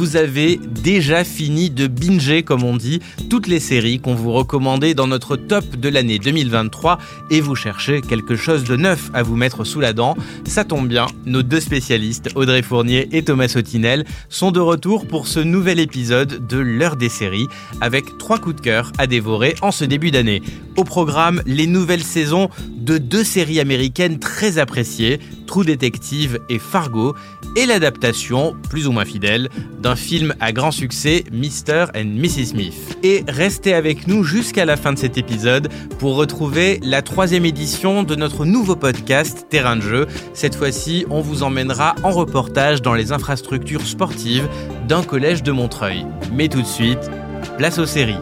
vous 0.00 0.16
avez 0.16 0.58
déjà 0.82 1.24
fini 1.24 1.68
de 1.68 1.86
binger, 1.86 2.42
comme 2.42 2.64
on 2.64 2.74
dit, 2.74 3.00
toutes 3.28 3.46
les 3.46 3.60
séries 3.60 4.00
qu'on 4.00 4.14
vous 4.14 4.32
recommandait 4.32 4.94
dans 4.94 5.06
notre 5.06 5.36
top 5.36 5.76
de 5.76 5.90
l'année 5.90 6.18
2023 6.18 6.96
et 7.30 7.42
vous 7.42 7.54
cherchez 7.54 8.00
quelque 8.00 8.34
chose 8.34 8.64
de 8.64 8.76
neuf 8.76 9.10
à 9.12 9.22
vous 9.22 9.36
mettre 9.36 9.64
sous 9.64 9.78
la 9.78 9.92
dent, 9.92 10.16
ça 10.46 10.64
tombe 10.64 10.88
bien, 10.88 11.06
nos 11.26 11.42
deux 11.42 11.60
spécialistes, 11.60 12.30
Audrey 12.34 12.62
Fournier 12.62 13.10
et 13.12 13.22
Thomas 13.22 13.48
Sautinel, 13.48 14.06
sont 14.30 14.52
de 14.52 14.60
retour 14.60 15.06
pour 15.06 15.26
ce 15.26 15.38
nouvel 15.38 15.78
épisode 15.78 16.46
de 16.46 16.56
l'heure 16.56 16.96
des 16.96 17.10
séries 17.10 17.48
avec 17.82 18.16
trois 18.16 18.38
coups 18.38 18.56
de 18.56 18.62
cœur 18.62 18.92
à 18.96 19.06
dévorer 19.06 19.54
en 19.60 19.70
ce 19.70 19.84
début 19.84 20.10
d'année. 20.10 20.40
Au 20.78 20.84
programme, 20.84 21.42
les 21.44 21.66
nouvelles 21.66 22.04
saisons 22.04 22.48
de 22.70 22.96
deux 22.96 23.24
séries 23.24 23.60
américaines 23.60 24.18
très 24.18 24.56
appréciées, 24.56 25.20
True 25.50 25.64
Detective 25.64 26.38
et 26.48 26.60
Fargo, 26.60 27.16
et 27.56 27.66
l'adaptation, 27.66 28.54
plus 28.68 28.86
ou 28.86 28.92
moins 28.92 29.04
fidèle, 29.04 29.48
d'un 29.80 29.96
film 29.96 30.32
à 30.38 30.52
grand 30.52 30.70
succès, 30.70 31.24
Mr. 31.32 31.86
and 31.96 32.04
Mrs. 32.04 32.50
Smith. 32.50 32.96
Et 33.02 33.24
restez 33.26 33.74
avec 33.74 34.06
nous 34.06 34.22
jusqu'à 34.22 34.64
la 34.64 34.76
fin 34.76 34.92
de 34.92 34.98
cet 34.98 35.18
épisode 35.18 35.68
pour 35.98 36.14
retrouver 36.14 36.78
la 36.84 37.02
troisième 37.02 37.44
édition 37.44 38.04
de 38.04 38.14
notre 38.14 38.44
nouveau 38.44 38.76
podcast 38.76 39.46
Terrain 39.50 39.74
de 39.74 39.80
jeu. 39.80 40.06
Cette 40.34 40.54
fois-ci, 40.54 41.04
on 41.10 41.20
vous 41.20 41.42
emmènera 41.42 41.96
en 42.04 42.12
reportage 42.12 42.80
dans 42.80 42.94
les 42.94 43.10
infrastructures 43.10 43.84
sportives 43.84 44.48
d'un 44.86 45.02
collège 45.02 45.42
de 45.42 45.50
Montreuil. 45.50 46.06
Mais 46.32 46.46
tout 46.46 46.62
de 46.62 46.66
suite, 46.66 47.10
place 47.58 47.80
aux 47.80 47.86
séries. 47.86 48.14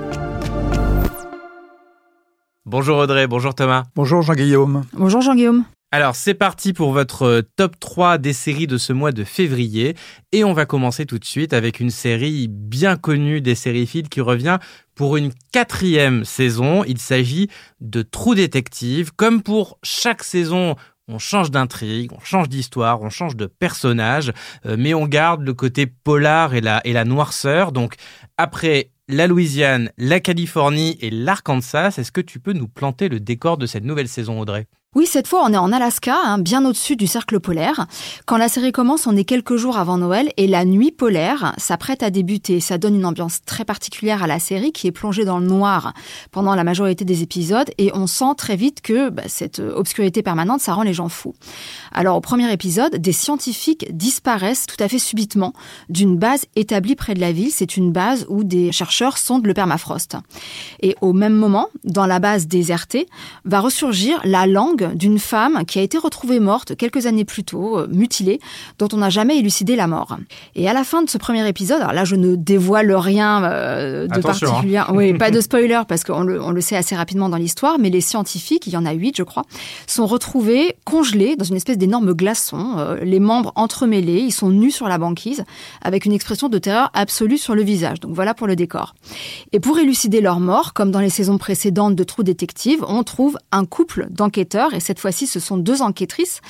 Bonjour 2.65 2.97
Audrey, 2.97 3.27
bonjour 3.27 3.55
Thomas. 3.55 3.85
Bonjour 3.95 4.23
Jean-Guillaume. 4.23 4.85
Bonjour 4.95 5.21
Jean-Guillaume. 5.21 5.67
Alors 5.91 6.17
c'est 6.17 6.35
parti 6.35 6.75
pour 6.75 6.93
votre 6.93 7.23
euh, 7.23 7.43
top 7.57 7.81
3 7.81 8.19
des 8.19 8.35
séries 8.35 8.67
de 8.67 8.77
ce 8.77 8.93
mois 8.93 9.11
de 9.11 9.25
février 9.25 9.97
et 10.33 10.45
on 10.45 10.53
va 10.53 10.67
commencer 10.67 11.07
tout 11.07 11.19
de 11.19 11.25
suite 11.25 11.55
avec 11.55 11.81
une 11.81 11.89
série 11.89 12.47
bien 12.47 12.97
connue 12.97 13.41
des 13.41 13.55
sériphiles 13.55 14.11
qui 14.11 14.21
revient 14.21 14.59
pour 14.95 15.17
une 15.17 15.33
quatrième 15.51 16.27
saison. 16.27 16.85
Il 16.85 16.99
s'agit 16.99 17.49
de 17.81 18.03
True 18.03 18.35
Detective. 18.35 19.13
Comme 19.17 19.43
pour 19.43 19.79
chaque 19.83 20.25
saison, 20.25 20.77
on 21.09 21.19
change 21.19 21.51
d'intrigue, 21.51 22.13
on 22.13 22.21
change 22.21 22.51
d'histoire, 22.51 23.01
on 23.01 23.09
change 23.09 23.35
de 23.35 23.47
personnage, 23.47 24.35
euh, 24.67 24.77
mais 24.79 24.93
on 24.93 25.07
garde 25.07 25.41
le 25.41 25.55
côté 25.55 25.87
polar 25.87 26.53
et 26.53 26.61
la, 26.61 26.83
et 26.87 26.93
la 26.93 27.07
noirceur. 27.07 27.73
Donc 27.73 27.95
après 28.37 28.91
la 29.09 29.27
Louisiane, 29.27 29.91
la 29.97 30.21
Californie 30.21 30.99
et 31.01 31.09
l'Arkansas, 31.09 31.95
est-ce 31.97 32.13
que 32.13 32.21
tu 32.21 32.41
peux 32.41 32.53
nous 32.53 32.69
planter 32.69 33.09
le 33.09 33.21
décor 33.21 33.57
de 33.57 33.65
cette 33.65 33.85
nouvelle 33.85 34.09
saison 34.09 34.39
Audrey? 34.39 34.67
Oui, 34.97 35.05
cette 35.05 35.29
fois, 35.29 35.43
on 35.45 35.53
est 35.53 35.59
en 35.59 35.71
Alaska, 35.71 36.17
hein, 36.25 36.39
bien 36.39 36.65
au-dessus 36.65 36.97
du 36.97 37.07
cercle 37.07 37.41
polaire. 37.41 37.87
Quand 38.25 38.39
la 38.39 38.49
série 38.49 38.73
commence, 38.73 39.07
on 39.07 39.15
est 39.17 39.25
quelques 39.25 39.57
jours 39.57 39.77
avant 39.77 39.99
Noël 39.99 40.31
et 40.39 40.47
la 40.47 40.65
nuit 40.65 40.93
polaire 40.93 41.53
s'apprête 41.59 42.03
à 42.03 42.09
débuter. 42.09 42.59
Ça 42.59 42.79
donne 42.79 42.95
une 42.95 43.05
ambiance 43.05 43.43
très 43.45 43.67
particulière 43.67 44.23
à 44.23 44.27
la 44.27 44.39
série 44.39 44.73
qui 44.73 44.87
est 44.87 44.91
plongée 44.91 45.27
dans 45.27 45.41
le 45.41 45.47
noir 45.47 45.93
pendant 46.31 46.55
la 46.55 46.65
majorité 46.65 47.05
des 47.05 47.23
épisodes 47.23 47.71
et 47.77 47.91
on 47.93 48.07
sent 48.07 48.35
très 48.39 48.57
vite 48.57 48.81
que 48.81 49.11
bah, 49.11 49.25
cette 49.27 49.59
obscurité 49.59 50.23
permanente, 50.23 50.63
ça 50.63 50.73
rend 50.73 50.85
les 50.85 50.95
gens 50.95 51.11
fous. 51.11 51.35
Alors, 51.93 52.17
au 52.17 52.23
premier 52.23 52.51
épisode, 52.51 52.97
des 52.97 53.13
scientifiques 53.13 53.95
disparaissent 53.95 54.65
tout 54.67 54.83
à 54.83 54.89
fait 54.89 54.99
subitement 54.99 55.53
d'une 55.91 56.17
base 56.17 56.47
établie 56.57 56.97
près 56.97 57.13
de 57.13 57.21
la 57.21 57.33
ville. 57.33 57.51
C'est 57.53 57.77
une 57.77 57.93
base 57.93 58.25
où 58.31 58.43
des 58.43 58.73
chercheurs 58.73 59.19
sondent 59.19 59.47
le 59.47 59.55
permafrost. 59.55 60.17
Et 60.81 60.97
au 61.03 61.13
même 61.13 61.35
moment, 61.35 61.69
dans 61.85 62.07
la 62.07 62.21
base 62.21 62.47
désertée, 62.47 63.07
va 63.45 63.61
ressurgir 63.61 64.19
la 64.25 64.47
langue 64.47 64.78
d'une 64.83 65.19
femme 65.19 65.65
qui 65.67 65.79
a 65.79 65.83
été 65.83 65.99
retrouvée 65.99 66.41
morte 66.41 66.77
quelques 66.77 67.07
années 67.07 67.25
plus 67.25 67.45
tôt, 67.45 67.79
euh, 67.79 67.87
mutilée, 67.91 68.41
dont 68.79 68.89
on 68.93 68.99
n'a 68.99 69.11
jamais 69.11 69.39
élucidé 69.39 69.77
la 69.77 69.87
mort. 69.87 70.17
Et 70.55 70.69
à 70.69 70.73
la 70.73 70.85
fin 70.85 71.03
de 71.03 71.11
ce 71.11 71.19
premier 71.19 71.47
épisode, 71.49 71.81
alors 71.81 71.93
là 71.93 72.05
je 72.05 72.17
ne 72.17 72.37
dévoile 72.37 72.93
rien 72.93 73.45
euh, 73.45 74.07
de 74.07 74.15
hein. 74.15 74.21
particulier, 74.21 74.83
oui, 74.91 75.15
pas 75.15 75.31
de 75.31 75.41
spoiler 75.41 75.81
parce 75.89 76.05
qu'on 76.05 76.23
le, 76.23 76.43
on 76.43 76.51
le 76.51 76.61
sait 76.61 76.77
assez 76.77 76.97
rapidement 76.97 77.29
dans 77.29 77.37
l'histoire, 77.37 77.79
mais 77.79 77.91
les 77.91 78.01
scientifiques, 78.01 78.67
il 78.67 78.73
y 78.73 78.77
en 78.77 78.87
a 78.87 78.93
huit 78.93 79.17
je 79.17 79.23
crois, 79.23 79.45
sont 79.87 80.07
retrouvés 80.07 80.77
congelés 80.85 81.37
dans 81.37 81.45
une 81.45 81.57
espèce 81.57 81.79
d'énorme 81.79 82.13
glaçon, 82.13 82.77
euh, 82.79 82.97
les 83.03 83.21
membres 83.21 83.53
entremêlés, 83.57 84.21
ils 84.21 84.33
sont 84.33 84.51
nus 84.51 84.71
sur 84.71 84.89
la 84.89 84.99
banquise, 84.99 85.45
avec 85.83 86.07
une 86.07 86.13
expression 86.13 86.49
de 86.49 86.59
terreur 86.59 86.91
absolue 86.95 87.39
sur 87.39 87.55
le 87.55 87.63
visage. 87.63 88.01
Donc 88.01 88.13
voilà 88.15 88.35
pour 88.35 88.47
le 88.47 88.57
décor. 88.57 88.95
Et 89.53 89.61
pour 89.61 89.79
élucider 89.79 90.21
leur 90.21 90.41
mort, 90.41 90.73
comme 90.73 90.91
dans 90.91 91.01
les 91.01 91.11
saisons 91.11 91.39
précédentes 91.39 91.95
de 91.95 92.05
Trou 92.05 92.23
Détective, 92.23 92.85
on 92.87 93.03
trouve 93.03 93.39
un 93.53 93.65
couple 93.65 94.07
d'enquêteurs 94.11 94.68
et 94.75 94.81
cette 94.81 95.01
fois-ci 95.01 95.27
ce 95.27 95.41
sont 95.41 95.57
deux 95.57 95.83
enquêtrices. 95.83 96.41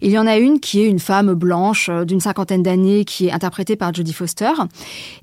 Il 0.00 0.10
y 0.10 0.18
en 0.18 0.26
a 0.26 0.36
une 0.36 0.60
qui 0.60 0.80
est 0.80 0.86
une 0.86 0.98
femme 0.98 1.34
blanche 1.34 1.88
euh, 1.88 2.04
d'une 2.04 2.20
cinquantaine 2.20 2.62
d'années 2.62 3.04
qui 3.04 3.28
est 3.28 3.32
interprétée 3.32 3.76
par 3.76 3.92
Jodie 3.94 4.12
Foster 4.12 4.52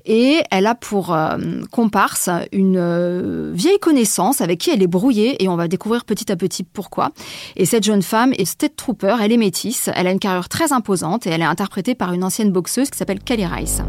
et 0.04 0.40
elle 0.50 0.66
a 0.66 0.74
pour 0.74 1.14
euh, 1.14 1.36
comparse 1.70 2.30
une 2.52 2.76
euh, 2.76 3.52
vieille 3.54 3.78
connaissance 3.78 4.40
avec 4.40 4.60
qui 4.60 4.70
elle 4.70 4.82
est 4.82 4.88
brouillée 4.88 5.42
et 5.42 5.48
on 5.48 5.56
va 5.56 5.68
découvrir 5.68 6.04
petit 6.04 6.30
à 6.30 6.36
petit 6.36 6.62
pourquoi. 6.64 7.10
Et 7.56 7.64
cette 7.64 7.84
jeune 7.84 8.02
femme 8.02 8.32
est 8.36 8.44
State 8.44 8.76
Trooper, 8.76 9.16
elle 9.22 9.32
est 9.32 9.36
métisse, 9.36 9.90
elle 9.94 10.06
a 10.06 10.12
une 10.12 10.18
carrière 10.18 10.48
très 10.48 10.72
imposante 10.72 11.26
et 11.26 11.30
elle 11.30 11.42
est 11.42 11.44
interprétée 11.44 11.94
par 11.94 12.12
une 12.12 12.24
ancienne 12.24 12.52
boxeuse 12.52 12.90
qui 12.90 12.98
s'appelle 12.98 13.20
Kelly 13.20 13.46
Rice. 13.46 13.82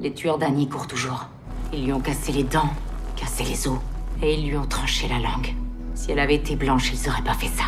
Les 0.00 0.12
tueurs 0.12 0.38
d'Annie 0.38 0.68
courent 0.68 0.86
toujours. 0.86 1.28
Ils 1.72 1.84
lui 1.84 1.92
ont 1.92 2.00
cassé 2.00 2.32
les 2.32 2.44
dents, 2.44 2.70
cassé 3.16 3.44
les 3.44 3.68
os 3.68 3.78
et 4.22 4.34
ils 4.34 4.48
lui 4.48 4.56
ont 4.56 4.66
tranché 4.66 5.08
la 5.08 5.18
langue. 5.18 5.54
Si 5.94 6.10
elle 6.10 6.18
avait 6.18 6.36
été 6.36 6.56
blanche, 6.56 6.92
ils 6.92 7.08
auraient 7.08 7.24
pas 7.24 7.34
fait 7.34 7.48
ça. 7.48 7.64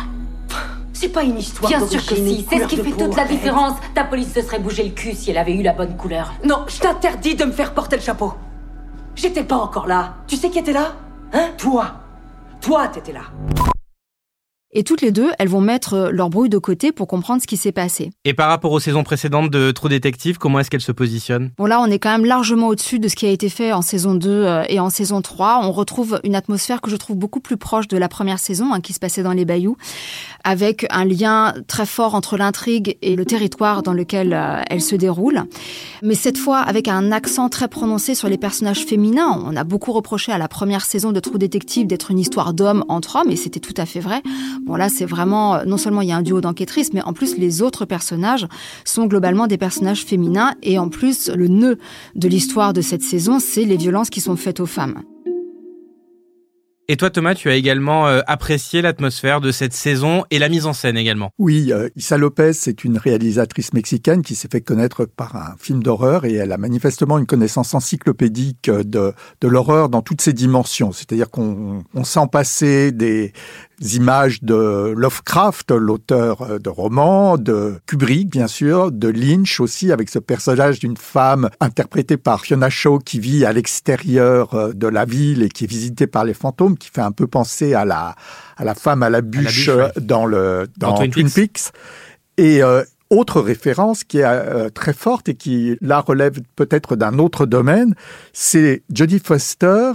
C'est 0.99 1.07
pas 1.07 1.23
une 1.23 1.39
histoire 1.39 1.69
Bien 1.69 1.87
sûr 1.87 2.05
que 2.05 2.13
si, 2.13 2.45
c'est 2.49 2.59
ce 2.59 2.67
qui 2.67 2.75
fait 2.75 2.83
peau, 2.83 3.05
toute 3.05 3.15
la 3.15 3.21
arrête. 3.21 3.31
différence. 3.31 3.77
Ta 3.95 4.03
police 4.03 4.33
se 4.33 4.41
serait 4.41 4.59
bougé 4.59 4.83
le 4.83 4.89
cul 4.89 5.13
si 5.13 5.31
elle 5.31 5.37
avait 5.37 5.53
eu 5.53 5.61
la 5.61 5.71
bonne 5.71 5.95
couleur. 5.95 6.33
Non, 6.43 6.65
je 6.67 6.77
t'interdis 6.77 7.35
de 7.35 7.45
me 7.45 7.53
faire 7.53 7.73
porter 7.73 7.95
le 7.95 8.01
chapeau. 8.01 8.33
J'étais 9.15 9.45
pas 9.45 9.55
encore 9.55 9.87
là. 9.87 10.17
Tu 10.27 10.35
sais 10.35 10.49
qui 10.49 10.59
était 10.59 10.73
là? 10.73 10.97
Hein? 11.31 11.51
Toi. 11.57 11.93
Toi, 12.59 12.89
t'étais 12.89 13.13
là. 13.13 13.21
Et 14.71 14.83
toutes 14.83 15.01
les 15.01 15.11
deux, 15.11 15.31
elles 15.39 15.47
vont 15.47 15.61
mettre 15.61 15.95
euh, 15.95 16.11
leur 16.11 16.29
brouille 16.29 16.49
de 16.49 16.59
côté 16.59 16.91
pour 16.91 17.07
comprendre 17.07 17.41
ce 17.41 17.47
qui 17.47 17.57
s'est 17.57 17.71
passé. 17.71 18.11
Et 18.23 18.35
par 18.35 18.49
rapport 18.49 18.71
aux 18.71 18.79
saisons 18.79 19.03
précédentes 19.03 19.49
de 19.49 19.71
True 19.71 19.89
Detective, 19.89 20.37
comment 20.37 20.59
est-ce 20.59 20.69
qu'elle 20.69 20.79
se 20.79 20.91
positionne 20.91 21.49
Bon 21.57 21.65
là, 21.65 21.81
on 21.81 21.87
est 21.87 21.97
quand 21.97 22.11
même 22.11 22.25
largement 22.25 22.67
au-dessus 22.67 22.99
de 22.99 23.07
ce 23.07 23.15
qui 23.15 23.25
a 23.25 23.31
été 23.31 23.49
fait 23.49 23.73
en 23.73 23.81
saison 23.81 24.13
2 24.13 24.29
euh, 24.29 24.63
et 24.69 24.79
en 24.79 24.91
saison 24.91 25.23
3. 25.23 25.61
On 25.63 25.71
retrouve 25.71 26.19
une 26.23 26.35
atmosphère 26.35 26.81
que 26.81 26.91
je 26.91 26.97
trouve 26.97 27.17
beaucoup 27.17 27.39
plus 27.39 27.57
proche 27.57 27.87
de 27.87 27.97
la 27.97 28.07
première 28.07 28.37
saison, 28.37 28.71
hein, 28.71 28.79
qui 28.79 28.93
se 28.93 28.99
passait 28.99 29.23
dans 29.23 29.33
les 29.33 29.43
bayous, 29.43 29.75
avec 30.43 30.85
un 30.89 31.05
lien 31.05 31.53
très 31.67 31.85
fort 31.85 32.15
entre 32.15 32.37
l'intrigue 32.37 32.97
et 33.01 33.15
le 33.15 33.25
territoire 33.25 33.83
dans 33.83 33.93
lequel 33.93 34.33
euh, 34.33 34.61
elle 34.69 34.81
se 34.81 34.95
déroule. 34.95 35.43
Mais 36.01 36.15
cette 36.15 36.37
fois, 36.37 36.59
avec 36.59 36.87
un 36.87 37.11
accent 37.11 37.49
très 37.49 37.67
prononcé 37.67 38.15
sur 38.15 38.29
les 38.29 38.37
personnages 38.37 38.85
féminins. 38.85 39.41
On 39.45 39.55
a 39.55 39.63
beaucoup 39.63 39.91
reproché 39.91 40.31
à 40.31 40.37
la 40.37 40.47
première 40.47 40.85
saison 40.85 41.11
de 41.11 41.19
True 41.19 41.37
Detective 41.37 41.87
d'être 41.87 42.11
une 42.11 42.19
histoire 42.19 42.53
d'hommes 42.53 42.85
entre 42.87 43.17
hommes, 43.17 43.31
et 43.31 43.35
c'était 43.35 43.59
tout 43.59 43.73
à 43.77 43.85
fait 43.85 43.99
vrai. 43.99 44.21
Bon 44.65 44.75
là, 44.75 44.89
c'est 44.89 45.05
vraiment, 45.05 45.55
euh, 45.55 45.65
non 45.65 45.77
seulement 45.77 46.01
il 46.01 46.09
y 46.09 46.11
a 46.11 46.17
un 46.17 46.21
duo 46.21 46.41
d'enquêtrices, 46.41 46.93
mais 46.93 47.01
en 47.01 47.13
plus 47.13 47.37
les 47.37 47.61
autres 47.61 47.85
personnages 47.85 48.47
sont 48.85 49.05
globalement 49.05 49.47
des 49.47 49.57
personnages 49.57 50.03
féminins, 50.03 50.53
et 50.63 50.79
en 50.79 50.89
plus 50.89 51.29
le 51.29 51.47
nœud 51.47 51.77
de 52.15 52.27
l'histoire 52.27 52.73
de 52.73 52.81
cette 52.81 53.03
saison, 53.03 53.39
c'est 53.39 53.65
les 53.65 53.77
violences 53.77 54.09
qui 54.09 54.21
sont 54.21 54.35
faites 54.35 54.59
aux 54.59 54.65
femmes. 54.65 55.03
Et 56.91 56.97
toi 56.97 57.11
Thomas, 57.11 57.35
tu 57.35 57.51
as 57.51 57.53
également 57.53 58.07
euh, 58.07 58.21
apprécié 58.25 58.81
l'atmosphère 58.81 59.41
de 59.41 59.51
cette 59.51 59.73
saison 59.73 60.25
et 60.31 60.39
la 60.39 60.49
mise 60.49 60.65
en 60.65 60.73
scène 60.73 60.97
également. 60.97 61.29
Oui, 61.37 61.71
euh, 61.71 61.87
Issa 61.95 62.17
Lopez, 62.17 62.53
c'est 62.53 62.83
une 62.83 62.97
réalisatrice 62.97 63.73
mexicaine 63.73 64.23
qui 64.23 64.33
s'est 64.33 64.47
fait 64.51 64.61
connaître 64.61 65.05
par 65.05 65.35
un 65.35 65.55
film 65.59 65.83
d'horreur 65.83 66.25
et 66.25 66.33
elle 66.33 66.51
a 66.51 66.57
manifestement 66.57 67.19
une 67.19 67.27
connaissance 67.27 67.75
encyclopédique 67.75 68.71
de, 68.71 69.13
de 69.39 69.47
l'horreur 69.47 69.89
dans 69.89 70.01
toutes 70.01 70.21
ses 70.21 70.33
dimensions. 70.33 70.91
C'est-à-dire 70.91 71.29
qu'on 71.29 71.83
on 71.93 72.03
sent 72.03 72.25
passer 72.31 72.91
des 72.91 73.33
images 73.81 74.43
de 74.43 74.93
Lovecraft, 74.95 75.71
l'auteur 75.71 76.59
de 76.59 76.69
romans, 76.69 77.37
de 77.37 77.79
Kubrick, 77.85 78.29
bien 78.29 78.47
sûr, 78.47 78.91
de 78.91 79.07
Lynch 79.07 79.59
aussi, 79.59 79.91
avec 79.91 80.09
ce 80.09 80.19
personnage 80.19 80.79
d'une 80.79 80.97
femme 80.97 81.49
interprétée 81.59 82.17
par 82.17 82.41
Fiona 82.41 82.69
Shaw 82.69 82.99
qui 82.99 83.19
vit 83.19 83.45
à 83.45 83.53
l'extérieur 83.53 84.53
euh, 84.53 84.73
de 84.73 84.87
la 84.87 85.05
ville 85.05 85.43
et 85.43 85.49
qui 85.49 85.63
est 85.63 85.67
visitée 85.67 86.07
par 86.07 86.25
les 86.25 86.33
fantômes, 86.33 86.77
qui 86.77 86.89
fait 86.89 87.01
un 87.01 87.11
peu 87.11 87.27
penser 87.27 87.73
à 87.73 87.85
la, 87.85 88.15
à 88.57 88.63
la 88.63 88.75
femme 88.75 89.03
à 89.03 89.09
la 89.09 89.21
bûche, 89.21 89.67
bûche, 89.67 89.67
ouais. 89.69 89.91
dans 89.99 90.25
le, 90.25 90.67
dans, 90.77 90.89
Dans 90.89 90.97
Twin 90.97 91.11
Twin, 91.11 91.29
Peaks. 91.29 91.53
Peaks. 91.53 91.73
Et 92.37 92.63
euh, 92.63 92.83
autre 93.09 93.41
référence 93.41 94.03
qui 94.03 94.19
est 94.19 94.23
euh, 94.23 94.69
très 94.69 94.93
forte 94.93 95.29
et 95.29 95.35
qui 95.35 95.77
là 95.81 95.99
relève 95.99 96.39
peut-être 96.55 96.95
d'un 96.95 97.17
autre 97.17 97.45
domaine, 97.45 97.95
c'est 98.33 98.83
Jodie 98.93 99.19
Foster 99.19 99.91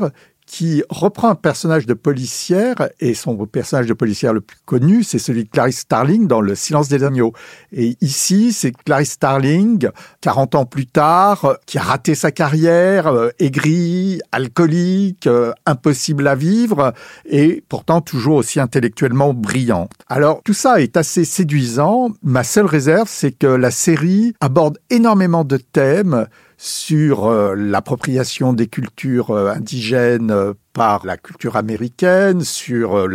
qui 0.54 0.84
reprend 0.88 1.30
un 1.30 1.34
personnage 1.34 1.84
de 1.84 1.94
policière, 1.94 2.76
et 3.00 3.14
son 3.14 3.34
personnage 3.44 3.88
de 3.88 3.92
policière 3.92 4.32
le 4.32 4.40
plus 4.40 4.56
connu, 4.64 5.02
c'est 5.02 5.18
celui 5.18 5.42
de 5.42 5.48
Clarice 5.48 5.80
Starling 5.80 6.28
dans 6.28 6.40
Le 6.40 6.54
silence 6.54 6.88
des 6.88 7.02
agneaux. 7.02 7.32
Et 7.72 7.96
ici, 8.00 8.52
c'est 8.52 8.70
Clarice 8.70 9.10
Starling, 9.10 9.88
40 10.20 10.54
ans 10.54 10.64
plus 10.64 10.86
tard, 10.86 11.56
qui 11.66 11.78
a 11.78 11.82
raté 11.82 12.14
sa 12.14 12.30
carrière, 12.30 13.08
euh, 13.08 13.30
aigrie, 13.40 14.20
alcoolique, 14.30 15.26
euh, 15.26 15.50
impossible 15.66 16.28
à 16.28 16.36
vivre, 16.36 16.94
et 17.28 17.64
pourtant 17.68 18.00
toujours 18.00 18.36
aussi 18.36 18.60
intellectuellement 18.60 19.34
brillante. 19.34 19.90
Alors, 20.08 20.40
tout 20.44 20.54
ça 20.54 20.80
est 20.80 20.96
assez 20.96 21.24
séduisant. 21.24 22.10
Ma 22.22 22.44
seule 22.44 22.66
réserve, 22.66 23.08
c'est 23.10 23.32
que 23.32 23.48
la 23.48 23.72
série 23.72 24.34
aborde 24.40 24.78
énormément 24.88 25.42
de 25.42 25.56
thèmes 25.56 26.28
sur 26.56 27.26
euh, 27.26 27.54
l'appropriation 27.56 28.52
des 28.52 28.66
cultures 28.66 29.30
euh, 29.30 29.50
indigènes 29.50 30.30
euh, 30.30 30.54
par 30.74 31.06
la 31.06 31.16
culture 31.16 31.56
américaine, 31.56 32.42
sur 32.42 33.08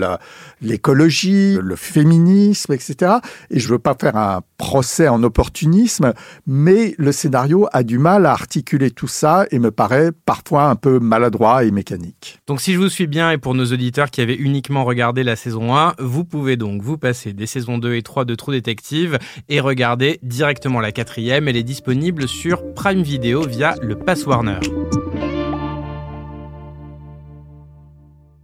l'écologie, 0.61 1.57
le 1.61 1.75
féminisme, 1.75 2.73
etc. 2.73 3.17
Et 3.51 3.59
je 3.59 3.67
veux 3.67 3.79
pas 3.79 3.95
faire 3.99 4.15
un 4.15 4.41
procès 4.57 5.07
en 5.07 5.21
opportunisme, 5.23 6.13
mais 6.47 6.95
le 6.97 7.11
scénario 7.11 7.67
a 7.71 7.83
du 7.83 7.99
mal 7.99 8.25
à 8.25 8.31
articuler 8.31 8.91
tout 8.91 9.07
ça 9.07 9.45
et 9.51 9.59
me 9.59 9.71
paraît 9.71 10.11
parfois 10.25 10.65
un 10.65 10.75
peu 10.75 10.99
maladroit 10.99 11.63
et 11.63 11.71
mécanique. 11.71 12.39
Donc 12.47 12.61
si 12.61 12.73
je 12.73 12.79
vous 12.79 12.89
suis 12.89 13.07
bien 13.07 13.31
et 13.31 13.37
pour 13.37 13.53
nos 13.53 13.65
auditeurs 13.65 14.09
qui 14.09 14.21
avaient 14.21 14.35
uniquement 14.35 14.85
regardé 14.85 15.23
la 15.23 15.35
saison 15.35 15.75
1, 15.75 15.95
vous 15.99 16.23
pouvez 16.23 16.57
donc 16.57 16.81
vous 16.81 16.97
passer 16.97 17.33
des 17.33 17.45
saisons 17.45 17.77
2 17.77 17.95
et 17.95 18.01
3 18.01 18.25
de 18.25 18.35
True 18.35 18.53
Detective 18.53 19.19
et 19.49 19.59
regarder 19.59 20.19
directement 20.23 20.79
la 20.79 20.91
quatrième. 20.91 21.47
Elle 21.47 21.57
est 21.57 21.63
disponible 21.63 22.27
sur 22.27 22.73
Prime 22.73 23.01
Video 23.01 23.45
via 23.45 23.75
le 23.81 23.95
Pass 23.95 24.25
Warner. 24.25 24.59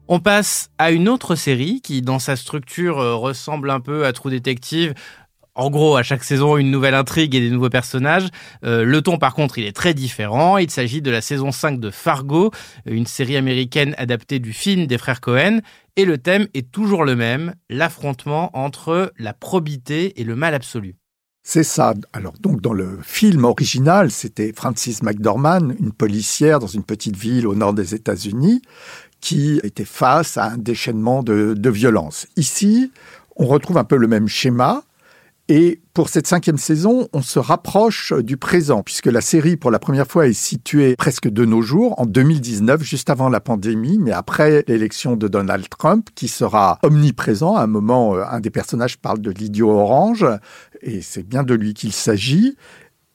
On 0.07 0.19
passe 0.19 0.69
à 0.77 0.91
une 0.91 1.09
autre 1.09 1.33
série 1.33 1.81
qui, 1.81 2.03
dans 2.03 2.19
sa 2.19 2.35
structure, 2.35 2.99
euh, 2.99 3.15
ressemble 3.15 3.71
un 3.71 3.79
peu 3.79 4.05
à 4.05 4.13
True 4.13 4.29
Detective. 4.29 4.93
En 5.55 5.71
gros, 5.71 5.97
à 5.97 6.03
chaque 6.03 6.23
saison, 6.23 6.57
une 6.57 6.69
nouvelle 6.69 6.93
intrigue 6.93 7.33
et 7.33 7.39
des 7.39 7.49
nouveaux 7.49 7.71
personnages. 7.71 8.27
Euh, 8.63 8.83
le 8.83 9.01
ton, 9.01 9.17
par 9.17 9.33
contre, 9.33 9.57
il 9.57 9.65
est 9.65 9.75
très 9.75 9.95
différent. 9.95 10.59
Il 10.59 10.69
s'agit 10.69 11.01
de 11.01 11.09
la 11.09 11.21
saison 11.21 11.51
5 11.51 11.79
de 11.79 11.89
Fargo, 11.89 12.51
une 12.85 13.07
série 13.07 13.35
américaine 13.35 13.95
adaptée 13.97 14.37
du 14.37 14.53
film 14.53 14.85
des 14.85 14.99
frères 14.99 15.21
Cohen. 15.21 15.61
Et 15.95 16.05
le 16.05 16.19
thème 16.19 16.47
est 16.53 16.71
toujours 16.71 17.03
le 17.03 17.15
même, 17.15 17.55
l'affrontement 17.71 18.55
entre 18.55 19.11
la 19.17 19.33
probité 19.33 20.21
et 20.21 20.23
le 20.23 20.35
mal 20.35 20.53
absolu. 20.53 20.97
C'est 21.47 21.63
ça. 21.63 21.93
Alors 22.11 22.33
donc 22.39 22.59
dans 22.59 22.73
le 22.73 22.97
film 23.03 23.45
original, 23.45 24.09
c'était 24.09 24.51
Francis 24.51 25.03
McDormand, 25.03 25.69
une 25.79 25.91
policière 25.91 26.57
dans 26.57 26.65
une 26.65 26.83
petite 26.83 27.15
ville 27.15 27.45
au 27.45 27.53
nord 27.53 27.75
des 27.75 27.93
États-Unis, 27.93 28.63
qui 29.25 29.59
était 29.63 29.85
face 29.85 30.37
à 30.37 30.51
un 30.51 30.57
déchaînement 30.57 31.23
de, 31.23 31.55
de 31.57 31.69
violence. 31.71 32.27
Ici, 32.37 32.91
on 33.35 33.47
retrouve 33.47 33.79
un 33.79 33.83
peu 33.83 33.97
le 33.97 34.07
même 34.07 34.27
schéma. 34.27 34.83
Et 35.47 35.81
pour 35.95 36.09
cette 36.09 36.27
cinquième 36.27 36.59
saison, 36.59 37.07
on 37.11 37.23
se 37.23 37.39
rapproche 37.39 38.13
du 38.13 38.37
présent, 38.37 38.83
puisque 38.83 39.07
la 39.07 39.21
série, 39.21 39.57
pour 39.57 39.71
la 39.71 39.79
première 39.79 40.05
fois, 40.05 40.27
est 40.27 40.33
située 40.33 40.95
presque 40.95 41.27
de 41.27 41.43
nos 41.43 41.63
jours, 41.63 41.99
en 41.99 42.05
2019, 42.05 42.83
juste 42.83 43.09
avant 43.09 43.29
la 43.29 43.39
pandémie, 43.39 43.97
mais 43.97 44.11
après 44.11 44.63
l'élection 44.67 45.15
de 45.15 45.27
Donald 45.27 45.67
Trump, 45.69 46.07
qui 46.13 46.27
sera 46.27 46.77
omniprésent. 46.83 47.55
À 47.55 47.63
un 47.63 47.67
moment, 47.67 48.15
euh, 48.15 48.23
un 48.29 48.39
des 48.39 48.51
personnages 48.51 48.99
parle 48.99 49.21
de 49.21 49.31
l'idiot 49.31 49.71
orange, 49.71 50.23
et 50.83 51.01
c'est 51.01 51.27
bien 51.27 51.41
de 51.41 51.55
lui 51.55 51.73
qu'il 51.73 51.93
s'agit. 51.93 52.57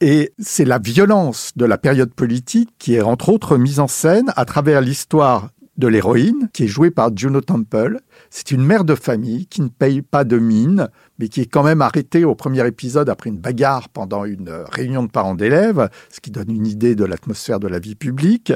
Et 0.00 0.32
c'est 0.40 0.64
la 0.64 0.80
violence 0.80 1.52
de 1.54 1.66
la 1.66 1.78
période 1.78 2.12
politique 2.12 2.70
qui 2.80 2.96
est 2.96 3.00
entre 3.00 3.28
autres 3.28 3.56
mise 3.56 3.78
en 3.78 3.86
scène 3.86 4.32
à 4.34 4.44
travers 4.44 4.80
l'histoire 4.80 5.50
de 5.80 5.88
l'héroïne, 5.88 6.48
qui 6.52 6.64
est 6.64 6.68
jouée 6.68 6.92
par 6.92 7.10
Juno 7.16 7.40
Temple. 7.40 7.98
C'est 8.28 8.52
une 8.52 8.62
mère 8.64 8.84
de 8.84 8.94
famille 8.94 9.46
qui 9.46 9.62
ne 9.62 9.68
paye 9.68 10.02
pas 10.02 10.22
de 10.22 10.38
mine, 10.38 10.88
mais 11.18 11.28
qui 11.28 11.40
est 11.40 11.46
quand 11.46 11.64
même 11.64 11.82
arrêtée 11.82 12.24
au 12.24 12.36
premier 12.36 12.64
épisode 12.66 13.08
après 13.08 13.30
une 13.30 13.38
bagarre 13.38 13.88
pendant 13.88 14.24
une 14.24 14.50
réunion 14.70 15.02
de 15.02 15.10
parents 15.10 15.34
d'élèves, 15.34 15.88
ce 16.10 16.20
qui 16.20 16.30
donne 16.30 16.50
une 16.50 16.66
idée 16.66 16.94
de 16.94 17.04
l'atmosphère 17.04 17.58
de 17.58 17.66
la 17.66 17.80
vie 17.80 17.96
publique, 17.96 18.52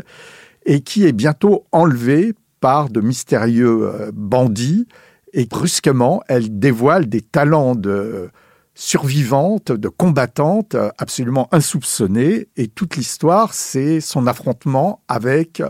et 0.66 0.82
qui 0.82 1.06
est 1.06 1.12
bientôt 1.12 1.64
enlevée 1.72 2.34
par 2.60 2.90
de 2.90 3.00
mystérieux 3.00 3.82
euh, 3.82 4.12
bandits. 4.14 4.86
Et 5.32 5.46
brusquement, 5.46 6.22
elle 6.28 6.60
dévoile 6.60 7.08
des 7.08 7.22
talents 7.22 7.74
de 7.74 8.30
survivante, 8.74 9.72
de 9.72 9.88
combattante 9.88 10.76
absolument 10.98 11.48
insoupçonnée. 11.52 12.48
Et 12.56 12.68
toute 12.68 12.96
l'histoire, 12.96 13.54
c'est 13.54 14.00
son 14.00 14.26
affrontement 14.26 15.00
avec 15.08 15.62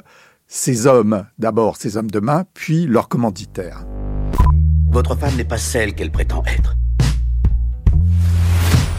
ces 0.46 0.86
hommes, 0.86 1.26
d'abord 1.38 1.76
ces 1.76 1.96
hommes 1.96 2.10
de 2.10 2.20
main, 2.20 2.44
puis 2.54 2.86
leurs 2.86 3.08
commanditaires. 3.08 3.84
Votre 4.90 5.16
femme 5.16 5.34
n'est 5.36 5.44
pas 5.44 5.58
celle 5.58 5.94
qu'elle 5.94 6.12
prétend 6.12 6.42
être. 6.46 6.76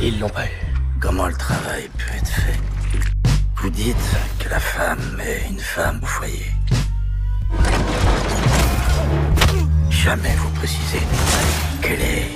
Ils 0.02 0.20
l'ont 0.20 0.30
pas 0.30 0.46
eu. 0.46 1.00
Comment 1.00 1.28
le 1.28 1.34
travail 1.34 1.90
peut 1.98 2.16
être 2.18 2.28
fait? 2.28 2.60
Vous 3.58 3.70
dites 3.70 3.96
que 4.40 4.50
la 4.50 4.60
femme 4.60 5.20
est 5.20 5.50
une 5.50 5.60
femme 5.60 6.00
au 6.04 6.06
foyer. 6.06 6.52
Jamais 9.90 10.36
vous 10.38 10.50
précisez 10.52 11.02
qu'elle 11.82 12.02
est 12.02 12.28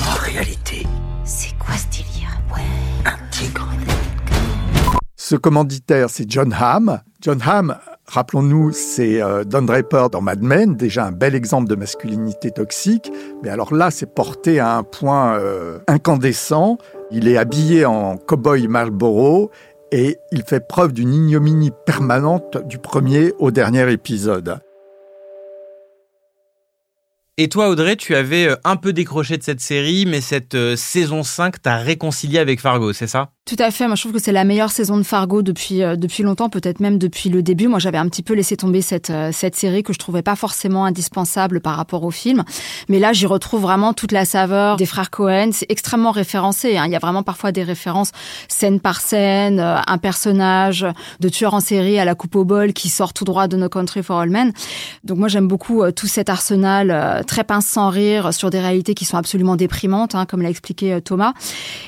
en 0.00 0.14
réalité. 0.32 0.86
C'est 1.24 1.56
quoi 1.58 1.74
ce 1.76 1.86
délire? 1.98 2.40
Un 3.04 3.30
tigre. 3.30 3.68
Ce 5.16 5.36
commanditaire, 5.36 6.08
c'est 6.10 6.30
John 6.30 6.54
Hamm. 6.58 7.00
John 7.20 7.40
Hamm 7.44 7.78
Rappelons-nous, 8.14 8.70
c'est 8.70 9.20
euh, 9.20 9.42
Don 9.42 9.62
Draper 9.62 10.06
dans 10.12 10.20
Mad 10.20 10.40
Men, 10.40 10.76
déjà 10.76 11.04
un 11.04 11.10
bel 11.10 11.34
exemple 11.34 11.68
de 11.68 11.74
masculinité 11.74 12.52
toxique. 12.52 13.10
Mais 13.42 13.48
alors 13.48 13.74
là, 13.74 13.90
c'est 13.90 14.06
porté 14.06 14.60
à 14.60 14.76
un 14.76 14.84
point 14.84 15.36
euh, 15.40 15.80
incandescent. 15.88 16.78
Il 17.10 17.26
est 17.26 17.36
habillé 17.36 17.84
en 17.84 18.16
cowboy 18.16 18.68
Marlboro 18.68 19.50
et 19.90 20.20
il 20.30 20.44
fait 20.44 20.64
preuve 20.64 20.92
d'une 20.92 21.12
ignominie 21.12 21.72
permanente 21.86 22.56
du 22.68 22.78
premier 22.78 23.32
au 23.40 23.50
dernier 23.50 23.90
épisode. 23.90 24.60
Et 27.36 27.48
toi, 27.48 27.68
Audrey, 27.68 27.96
tu 27.96 28.14
avais 28.14 28.46
euh, 28.46 28.56
un 28.62 28.76
peu 28.76 28.92
décroché 28.92 29.36
de 29.36 29.42
cette 29.42 29.60
série, 29.60 30.06
mais 30.06 30.20
cette 30.20 30.56
saison 30.76 31.24
5 31.24 31.60
t'a 31.60 31.78
réconcilié 31.78 32.38
avec 32.38 32.60
Fargo, 32.60 32.92
c'est 32.92 33.08
ça? 33.08 33.30
Tout 33.46 33.56
à 33.58 33.70
fait. 33.70 33.86
Moi, 33.86 33.94
je 33.94 34.00
trouve 34.00 34.14
que 34.14 34.18
c'est 34.18 34.32
la 34.32 34.44
meilleure 34.44 34.70
saison 34.70 34.96
de 34.96 35.02
Fargo 35.02 35.42
depuis 35.42 35.82
euh, 35.82 35.96
depuis 35.96 36.22
longtemps, 36.22 36.48
peut-être 36.48 36.80
même 36.80 36.96
depuis 36.96 37.28
le 37.28 37.42
début. 37.42 37.68
Moi, 37.68 37.78
j'avais 37.78 37.98
un 37.98 38.08
petit 38.08 38.22
peu 38.22 38.32
laissé 38.32 38.56
tomber 38.56 38.80
cette 38.80 39.10
euh, 39.10 39.32
cette 39.34 39.54
série 39.54 39.82
que 39.82 39.92
je 39.92 39.98
trouvais 39.98 40.22
pas 40.22 40.34
forcément 40.34 40.86
indispensable 40.86 41.60
par 41.60 41.76
rapport 41.76 42.04
au 42.04 42.10
film. 42.10 42.42
Mais 42.88 42.98
là, 42.98 43.12
j'y 43.12 43.26
retrouve 43.26 43.60
vraiment 43.60 43.92
toute 43.92 44.12
la 44.12 44.24
saveur 44.24 44.76
des 44.76 44.86
frères 44.86 45.10
Cohen. 45.10 45.50
C'est 45.52 45.70
extrêmement 45.70 46.10
référencé. 46.10 46.78
Hein. 46.78 46.86
Il 46.86 46.92
y 46.92 46.96
a 46.96 46.98
vraiment 46.98 47.22
parfois 47.22 47.52
des 47.52 47.64
références 47.64 48.12
scène 48.48 48.80
par 48.80 49.02
scène, 49.02 49.60
euh, 49.60 49.76
un 49.86 49.98
personnage 49.98 50.86
de 51.20 51.28
tueur 51.28 51.52
en 51.52 51.60
série 51.60 51.98
à 51.98 52.06
la 52.06 52.14
coupe 52.14 52.36
au 52.36 52.46
bol 52.46 52.72
qui 52.72 52.88
sort 52.88 53.12
tout 53.12 53.26
droit 53.26 53.46
de 53.46 53.58
No 53.58 53.68
Country 53.68 54.02
for 54.02 54.20
All 54.20 54.30
Men. 54.30 54.54
Donc 55.04 55.18
moi, 55.18 55.28
j'aime 55.28 55.48
beaucoup 55.48 55.82
tout 55.92 56.06
cet 56.06 56.30
arsenal 56.30 57.23
très 57.24 57.44
pince 57.44 57.66
sans 57.66 57.88
rire 57.90 58.32
sur 58.32 58.50
des 58.50 58.60
réalités 58.60 58.94
qui 58.94 59.04
sont 59.04 59.16
absolument 59.16 59.56
déprimantes, 59.56 60.14
hein, 60.14 60.26
comme 60.26 60.42
l'a 60.42 60.50
expliqué 60.50 61.00
Thomas. 61.04 61.34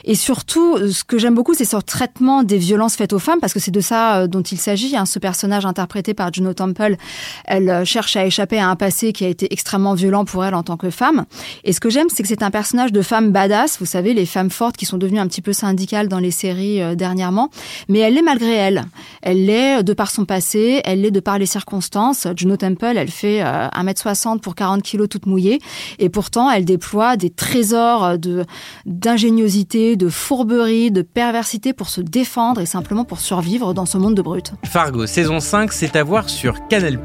Et 0.04 0.14
surtout, 0.14 0.78
ce 0.90 1.04
que 1.04 1.18
j'aime 1.18 1.34
beaucoup 1.34 1.54
c'est 1.54 1.72
le 1.72 1.82
traitement 1.82 2.42
des 2.42 2.58
violences 2.58 2.96
faites 2.96 3.12
aux 3.12 3.18
femmes, 3.18 3.40
parce 3.40 3.52
que 3.52 3.60
c'est 3.60 3.70
de 3.70 3.80
ça 3.80 4.16
euh, 4.16 4.26
dont 4.26 4.42
il 4.42 4.58
s'agit. 4.58 4.96
Hein. 4.96 5.06
Ce 5.06 5.18
personnage 5.18 5.64
interprété 5.66 6.14
par 6.14 6.32
Juno 6.32 6.52
Temple, 6.54 6.96
elle 7.44 7.70
euh, 7.70 7.84
cherche 7.84 8.16
à 8.16 8.26
échapper 8.26 8.58
à 8.58 8.68
un 8.68 8.76
passé 8.76 9.12
qui 9.12 9.24
a 9.24 9.28
été 9.28 9.52
extrêmement 9.52 9.94
violent 9.94 10.24
pour 10.24 10.44
elle 10.44 10.54
en 10.54 10.62
tant 10.62 10.76
que 10.76 10.90
femme. 10.90 11.24
Et 11.64 11.72
ce 11.72 11.80
que 11.80 11.90
j'aime, 11.90 12.08
c'est 12.12 12.22
que 12.22 12.28
c'est 12.28 12.42
un 12.42 12.50
personnage 12.50 12.92
de 12.92 13.02
femme 13.02 13.30
badass, 13.30 13.78
vous 13.78 13.86
savez, 13.86 14.14
les 14.14 14.26
femmes 14.26 14.50
fortes 14.50 14.76
qui 14.76 14.86
sont 14.86 14.98
devenues 14.98 15.18
un 15.18 15.26
petit 15.26 15.42
peu 15.42 15.52
syndicales 15.52 16.08
dans 16.08 16.18
les 16.18 16.30
séries 16.30 16.82
euh, 16.82 16.94
dernièrement, 16.94 17.50
mais 17.88 18.00
elle 18.00 18.14
l'est 18.14 18.22
malgré 18.22 18.52
elle. 18.52 18.84
Elle 19.22 19.46
l'est 19.46 19.82
de 19.82 19.92
par 19.92 20.10
son 20.10 20.24
passé, 20.24 20.80
elle 20.84 21.02
l'est 21.02 21.10
de 21.10 21.20
par 21.20 21.38
les 21.38 21.46
circonstances. 21.46 22.26
Juno 22.36 22.56
Temple, 22.56 22.96
elle 22.96 23.10
fait 23.10 23.40
1m60 23.40 24.40
pour 24.40 24.54
40 24.54 24.82
kilos 24.82 25.08
toute 25.08 25.25
mouillée, 25.26 25.60
et 25.98 26.08
pourtant 26.08 26.50
elle 26.50 26.64
déploie 26.64 27.16
des 27.16 27.30
trésors 27.30 28.18
de 28.18 28.44
d'ingéniosité, 28.86 29.96
de 29.96 30.08
fourberie, 30.08 30.90
de 30.90 31.02
perversité 31.02 31.72
pour 31.72 31.88
se 31.88 32.00
défendre 32.00 32.60
et 32.60 32.66
simplement 32.66 33.04
pour 33.04 33.20
survivre 33.20 33.74
dans 33.74 33.86
ce 33.86 33.98
monde 33.98 34.14
de 34.14 34.22
brutes. 34.22 34.52
Fargo 34.64 35.06
saison 35.06 35.40
5, 35.40 35.72
c'est 35.72 35.96
à 35.96 36.04
voir 36.04 36.28
sur 36.28 36.66
Canal+. 36.68 36.98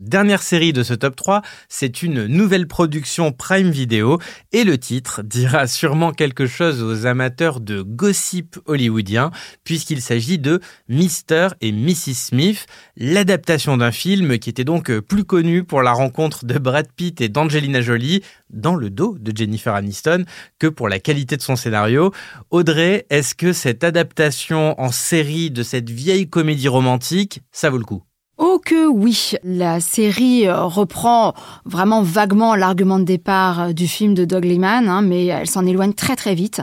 Dernière 0.00 0.42
série 0.42 0.72
de 0.72 0.82
ce 0.82 0.94
top 0.94 1.14
3, 1.14 1.42
c'est 1.68 2.02
une 2.02 2.24
nouvelle 2.24 2.66
production 2.66 3.32
Prime 3.32 3.70
Video 3.70 4.18
et 4.50 4.64
le 4.64 4.78
titre 4.78 5.20
dira 5.22 5.66
sûrement 5.66 6.12
quelque 6.12 6.46
chose 6.46 6.82
aux 6.82 7.04
amateurs 7.04 7.60
de 7.60 7.82
gossip 7.82 8.58
hollywoodien 8.64 9.30
puisqu'il 9.62 10.00
s'agit 10.00 10.38
de 10.38 10.60
Mr. 10.88 11.48
et 11.60 11.70
Mrs. 11.70 12.14
Smith, 12.14 12.66
l'adaptation 12.96 13.76
d'un 13.76 13.92
film 13.92 14.38
qui 14.38 14.48
était 14.48 14.64
donc 14.64 14.90
plus 15.00 15.24
connu 15.24 15.64
pour 15.64 15.82
la 15.82 15.92
rencontre 15.92 16.46
de 16.46 16.58
Brad 16.58 16.90
Pitt 16.96 17.20
et 17.20 17.28
d'Angelina 17.28 17.82
Jolie 17.82 18.22
dans 18.48 18.76
le 18.76 18.88
dos 18.88 19.18
de 19.20 19.36
Jennifer 19.36 19.74
Aniston 19.74 20.24
que 20.58 20.66
pour 20.66 20.88
la 20.88 20.98
qualité 20.98 21.36
de 21.36 21.42
son 21.42 21.56
scénario. 21.56 22.10
Audrey, 22.48 23.04
est-ce 23.10 23.34
que 23.34 23.52
cette 23.52 23.84
adaptation 23.84 24.80
en 24.80 24.90
série 24.92 25.50
de 25.50 25.62
cette 25.62 25.90
vieille 25.90 26.30
comédie 26.30 26.68
romantique, 26.68 27.42
ça 27.52 27.68
vaut 27.68 27.76
le 27.76 27.84
coup? 27.84 28.02
Oh 28.42 28.58
que 28.58 28.88
oui, 28.88 29.32
la 29.44 29.80
série 29.80 30.46
euh, 30.46 30.64
reprend 30.64 31.34
vraiment 31.66 32.00
vaguement 32.00 32.54
l'argument 32.54 32.98
de 32.98 33.04
départ 33.04 33.60
euh, 33.60 33.72
du 33.72 33.86
film 33.86 34.14
de 34.14 34.24
Doug 34.24 34.46
Liman, 34.46 34.88
hein, 34.88 35.02
mais 35.02 35.26
elle 35.26 35.46
s'en 35.46 35.66
éloigne 35.66 35.92
très 35.92 36.16
très 36.16 36.34
vite. 36.34 36.62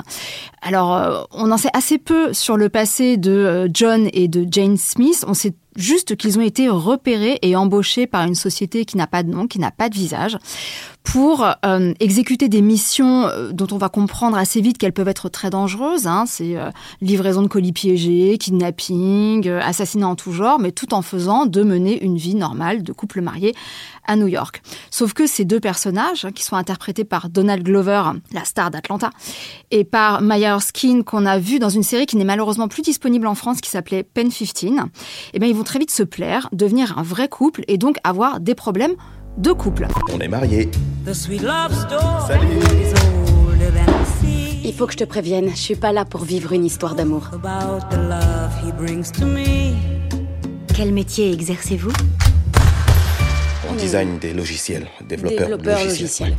Alors, 0.64 0.96
euh, 0.96 1.22
on 1.30 1.52
en 1.52 1.58
sait 1.58 1.70
assez 1.74 2.00
peu 2.00 2.34
sur 2.34 2.58
le 2.58 2.70
passé 2.70 3.18
de 3.18 3.70
John 3.72 4.10
et 4.12 4.28
de 4.28 4.48
Jane 4.50 4.76
Smith. 4.76 5.24
On 5.28 5.36
sait 5.36 5.54
juste 5.76 6.16
qu'ils 6.16 6.40
ont 6.40 6.42
été 6.42 6.68
repérés 6.68 7.38
et 7.44 7.56
embauchés 7.56 8.08
par 8.08 8.26
une 8.26 8.34
société 8.34 8.84
qui 8.84 8.98
n'a 8.98 9.06
pas 9.06 9.22
de 9.22 9.30
nom, 9.30 9.46
qui 9.46 9.60
n'a 9.60 9.70
pas 9.70 9.90
de 9.90 9.94
visage, 9.94 10.40
pour 11.12 11.48
euh, 11.66 11.94
exécuter 12.02 12.50
des 12.50 12.62
missions 12.62 13.28
euh, 13.28 13.52
dont 13.54 13.68
on 13.72 13.78
va 13.78 13.88
comprendre 13.88 14.38
assez 14.38 14.60
vite 14.60 14.78
qu'elles 14.78 14.92
peuvent 14.92 15.08
être 15.08 15.30
très 15.30 15.50
dangereuses. 15.50 16.06
Hein. 16.06 16.26
C'est 16.28 16.58
euh, 16.58 16.70
livraison 17.00 17.42
de 17.42 17.48
colis 17.48 17.72
piégés, 17.72 18.38
kidnapping, 18.38 19.48
assassinat 19.48 20.10
en 20.10 20.16
tout 20.16 20.34
genre, 20.34 20.60
mais 20.60 20.74
tout 20.74 20.94
en 20.94 21.02
faisant 21.02 21.46
de 21.46 21.64
mener 21.64 22.04
une 22.04 22.18
vie 22.18 22.36
normale 22.36 22.84
de 22.84 22.92
couple 22.92 23.22
marié 23.22 23.56
à 24.06 24.18
New 24.18 24.28
York. 24.28 24.62
Sauf 24.92 25.14
que 25.14 25.28
ces 25.28 25.46
deux 25.46 25.62
personnages, 25.62 26.26
hein, 26.26 26.32
qui 26.34 26.44
sont 26.44 26.58
interprétés 26.58 27.06
par 27.06 27.30
Donald 27.30 27.64
Glover, 27.64 28.04
la 28.34 28.44
star 28.44 28.70
d'Atlanta, 28.70 29.10
et 29.72 29.86
par 29.86 30.22
Maya 30.22 30.50
Erskine, 30.50 31.06
qu'on 31.06 31.26
a 31.26 31.40
vu 31.40 31.60
dans 31.60 31.70
une 31.70 31.84
série 31.84 32.06
qui 32.06 32.18
n'est 32.18 32.26
malheureusement 32.26 32.68
plus 32.68 32.82
disponible 32.82 33.28
en 33.28 33.36
France, 33.36 33.62
qui 33.62 33.70
s'appelait 33.70 34.04
Pen 34.04 34.30
15, 34.30 34.54
eh 35.34 35.40
bien, 35.40 35.48
ils 35.48 35.56
vont 35.56 35.64
très 35.64 35.80
vite 35.80 35.92
se 35.92 36.04
plaire, 36.04 36.50
devenir 36.52 36.98
un 36.98 37.04
vrai 37.04 37.30
couple 37.30 37.64
et 37.70 37.78
donc 37.78 37.98
avoir 38.04 38.42
des 38.42 38.56
problèmes 38.56 38.96
de 39.38 39.51
couple. 39.51 39.88
On 40.12 40.20
est 40.20 40.27
mariés. 40.27 40.70
Salut 41.13 41.38
Il 44.63 44.74
faut 44.74 44.86
que 44.88 44.94
je 44.94 44.98
te 44.98 45.03
prévienne, 45.06 45.50
je 45.51 45.56
suis 45.62 45.75
pas 45.75 45.91
là 45.91 46.06
pour 46.06 46.24
vivre 46.24 46.51
une 46.53 46.65
histoire 46.65 46.96
d'amour. 46.96 47.29
Quel 50.75 50.91
métier 50.94 51.32
exercez-vous? 51.32 51.94
On 53.70 53.74
design 53.75 54.17
des 54.20 54.34
logiciels, 54.34 54.88
développeurs, 55.08 55.48
Développeur 55.48 55.77
logiciels. 55.84 56.01
logiciel. 56.01 56.36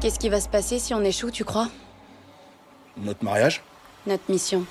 Qu'est-ce 0.00 0.18
qui 0.18 0.28
va 0.28 0.40
se 0.40 0.48
passer 0.48 0.78
si 0.78 0.94
on 0.94 1.02
échoue, 1.02 1.30
tu 1.30 1.44
crois? 1.44 1.68
Notre 2.96 3.24
mariage 3.24 3.62
Notre 4.06 4.24
mission. 4.28 4.64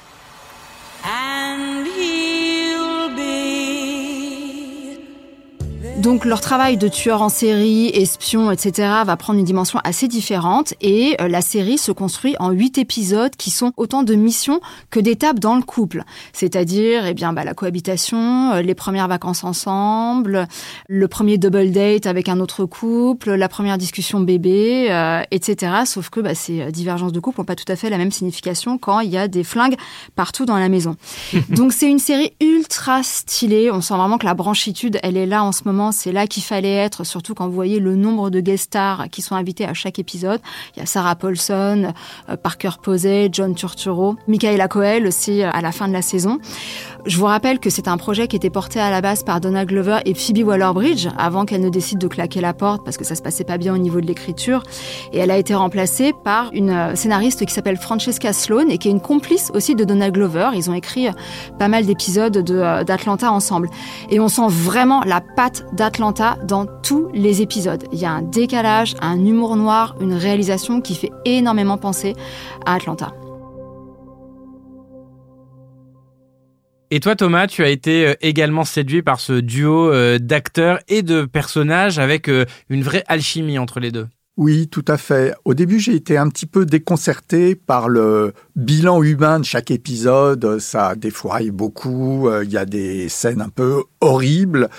Donc 6.01 6.25
leur 6.25 6.41
travail 6.41 6.77
de 6.77 6.88
tueur 6.88 7.22
en 7.22 7.29
série, 7.29 7.89
espion, 7.93 8.50
etc. 8.50 8.89
va 9.05 9.17
prendre 9.17 9.38
une 9.38 9.46
dimension 9.46 9.79
assez 9.84 10.08
différente 10.08 10.74
et 10.81 11.15
euh, 11.22 11.27
la 11.27 11.41
série 11.41 11.77
se 11.77 11.91
construit 11.91 12.36
en 12.39 12.50
huit 12.50 12.79
épisodes 12.79 13.36
qui 13.36 13.51
sont 13.51 13.72
autant 13.77 14.01
de 14.01 14.15
missions 14.15 14.62
que 14.89 15.00
d'étapes 15.00 15.38
dans 15.38 15.55
le 15.55 15.62
couple. 15.62 16.03
C'est-à-dire, 16.34 17.05
eh 17.05 17.13
bien, 17.13 17.34
bah, 17.34 17.43
la 17.43 17.53
cohabitation, 17.53 18.51
euh, 18.53 18.62
les 18.63 18.74
premières 18.74 19.08
vacances 19.08 19.43
ensemble, 19.43 20.48
le 20.89 21.08
premier 21.08 21.38
double 21.38 21.70
date 21.70 22.08
avec 22.08 22.29
un 22.29 22.39
autre 22.39 22.65
couple, 22.65 23.34
la 23.34 23.48
première 23.48 23.77
discussion 23.77 24.22
bébé, 24.22 24.88
euh, 24.89 25.22
etc. 25.29 25.84
Sauf 25.86 26.10
que 26.10 26.20
bah, 26.20 26.34
ces 26.34 26.72
divergences 26.72 27.12
de 27.12 27.20
couple 27.20 27.41
n'ont 27.41 27.46
pas 27.46 27.55
tout 27.55 27.72
à 27.72 27.75
fait 27.75 27.91
la 27.91 28.00
même 28.00 28.12
signification 28.12 28.79
quand 28.79 29.01
il 29.01 29.12
y 29.12 29.17
a 29.17 29.27
des 29.27 29.43
flingues 29.43 29.75
partout 30.15 30.46
dans 30.46 30.58
la 30.58 30.67
maison. 30.67 30.96
Donc 31.50 31.74
c'est 31.74 31.91
une 31.91 32.00
série 32.00 32.34
ultra 32.41 33.03
stylée. 33.03 33.70
On 33.70 33.81
sent 33.81 33.93
vraiment 33.93 34.17
que 34.17 34.25
la 34.25 34.34
branchitude, 34.34 34.98
elle 35.03 35.15
est 35.15 35.27
là 35.27 35.43
en 35.43 35.51
ce 35.51 35.62
moment 35.65 35.90
c'est 35.91 36.12
là 36.12 36.27
qu'il 36.27 36.43
fallait 36.43 36.75
être, 36.75 37.03
surtout 37.03 37.33
quand 37.33 37.48
vous 37.48 37.53
voyez 37.53 37.79
le 37.79 37.95
nombre 37.95 38.29
de 38.29 38.39
guest 38.39 38.65
stars 38.65 39.10
qui 39.12 39.21
sont 39.21 39.36
invités 39.36 39.65
à 39.65 39.74
chaque 39.74 40.00
épisode. 40.00 40.39
Il 40.75 40.79
y 40.79 40.83
a 40.83 40.86
Sarah 40.86 41.15
Paulson, 41.15 41.93
euh, 42.29 42.38
Parker 42.38 42.71
Posey, 42.81 43.29
John 43.31 43.55
Turturro, 43.55 44.15
Michaela 44.27 44.67
Coel 44.67 45.07
aussi 45.07 45.41
euh, 45.41 45.50
à 45.51 45.62
la 45.62 45.71
fin 45.71 45.88
de 45.88 45.93
la 45.93 46.01
saison. 46.01 46.39
Je 47.05 47.17
vous 47.17 47.25
rappelle 47.25 47.60
que 47.60 47.72
c'est 47.72 47.88
un 47.88 47.98
projet 47.98 48.27
qui 48.27 48.36
était 48.36 48.51
porté 48.51 48.79
à 48.79 48.91
la 48.91 49.01
base 49.01 49.24
par 49.24 49.41
Donna 49.41 49.65
Glover 49.65 49.98
et 50.05 50.13
Phoebe 50.13 50.46
Waller-Bridge 50.46 51.08
avant 51.17 51.46
qu'elle 51.46 51.62
ne 51.62 51.70
décide 51.70 51.98
de 51.98 52.08
claquer 52.08 52.41
la 52.41 52.53
porte 52.53 52.84
parce 52.86 52.96
que 52.96 53.03
ça 53.03 53.15
se 53.15 53.24
passait 53.24 53.43
pas 53.43 53.58
bien 53.58 53.74
au 53.74 53.79
niveau 53.79 54.01
de 54.01 54.05
l'écriture. 54.05 54.62
Et 55.12 55.17
elle 55.17 55.31
a 55.31 55.38
été 55.38 55.55
remplacée 55.55 56.13
par 56.24 56.51
une 56.53 56.70
euh, 56.70 56.96
scénariste 56.96 57.43
qui 57.46 57.53
s'appelle 57.53 57.77
Francesca 57.77 58.34
Sloan 58.34 58.70
et 58.70 58.77
qui 58.77 58.88
est 58.88 58.91
une 58.91 59.01
complice 59.01 59.51
aussi 59.55 59.74
de 59.74 59.84
Donna 59.84 60.12
Glover. 60.12 60.51
Ils 60.53 60.70
ont 60.70 60.75
écrit 60.75 61.08
pas 61.58 61.67
mal 61.67 61.88
d'épisodes 61.88 62.38
d'Atlanta 62.38 63.31
ensemble. 63.31 63.70
Et 64.12 64.20
on 64.20 64.27
sent 64.27 64.48
vraiment 64.50 65.01
la 65.03 65.22
patte 65.22 65.65
d'Atlanta 65.74 66.38
dans 66.43 66.67
tous 66.84 67.08
les 67.13 67.41
épisodes. 67.41 67.84
Il 67.91 68.00
y 68.00 68.05
a 68.05 68.12
un 68.12 68.22
décalage, 68.22 68.96
un 69.01 69.25
humour 69.25 69.55
noir, 69.55 69.96
une 70.01 70.13
réalisation 70.13 70.81
qui 70.81 70.93
fait 70.93 71.12
énormément 71.25 71.77
penser 71.77 72.15
à 72.65 72.75
Atlanta. 72.75 73.12
Et 76.93 77.00
toi 77.00 77.15
Thomas, 77.15 77.48
tu 77.48 77.63
as 77.63 77.69
été 77.69 78.05
euh, 78.05 78.13
également 78.19 78.65
séduit 78.65 79.01
par 79.01 79.21
ce 79.21 79.39
duo 79.39 79.89
euh, 79.89 80.19
d'acteurs 80.19 80.79
et 80.89 81.03
de 81.03 81.24
personnages 81.24 82.00
avec 82.00 82.27
euh, 82.27 82.43
une 82.67 82.83
vraie 82.83 83.05
alchimie 83.07 83.57
entre 83.57 83.79
les 83.79 83.91
deux. 83.91 84.10
Oui, 84.36 84.67
tout 84.67 84.83
à 84.89 84.98
fait. 84.98 85.33
Au 85.45 85.53
début, 85.53 85.79
j'ai 85.79 85.95
été 85.95 86.17
un 86.17 86.27
petit 86.27 86.45
peu 86.45 86.65
déconcerté 86.65 87.55
par 87.55 87.88
le 87.88 88.33
bilan 88.57 89.01
humain 89.03 89.39
de 89.39 89.45
chaque 89.45 89.71
épisode. 89.71 90.60
Ça 90.60 90.95
défouraille 90.95 91.51
beaucoup. 91.51 92.29
Il 92.41 92.50
y 92.50 92.57
a 92.57 92.65
des 92.65 93.07
scènes 93.07 93.41
un 93.41 93.50
peu 93.50 93.83
horribles. 94.00 94.69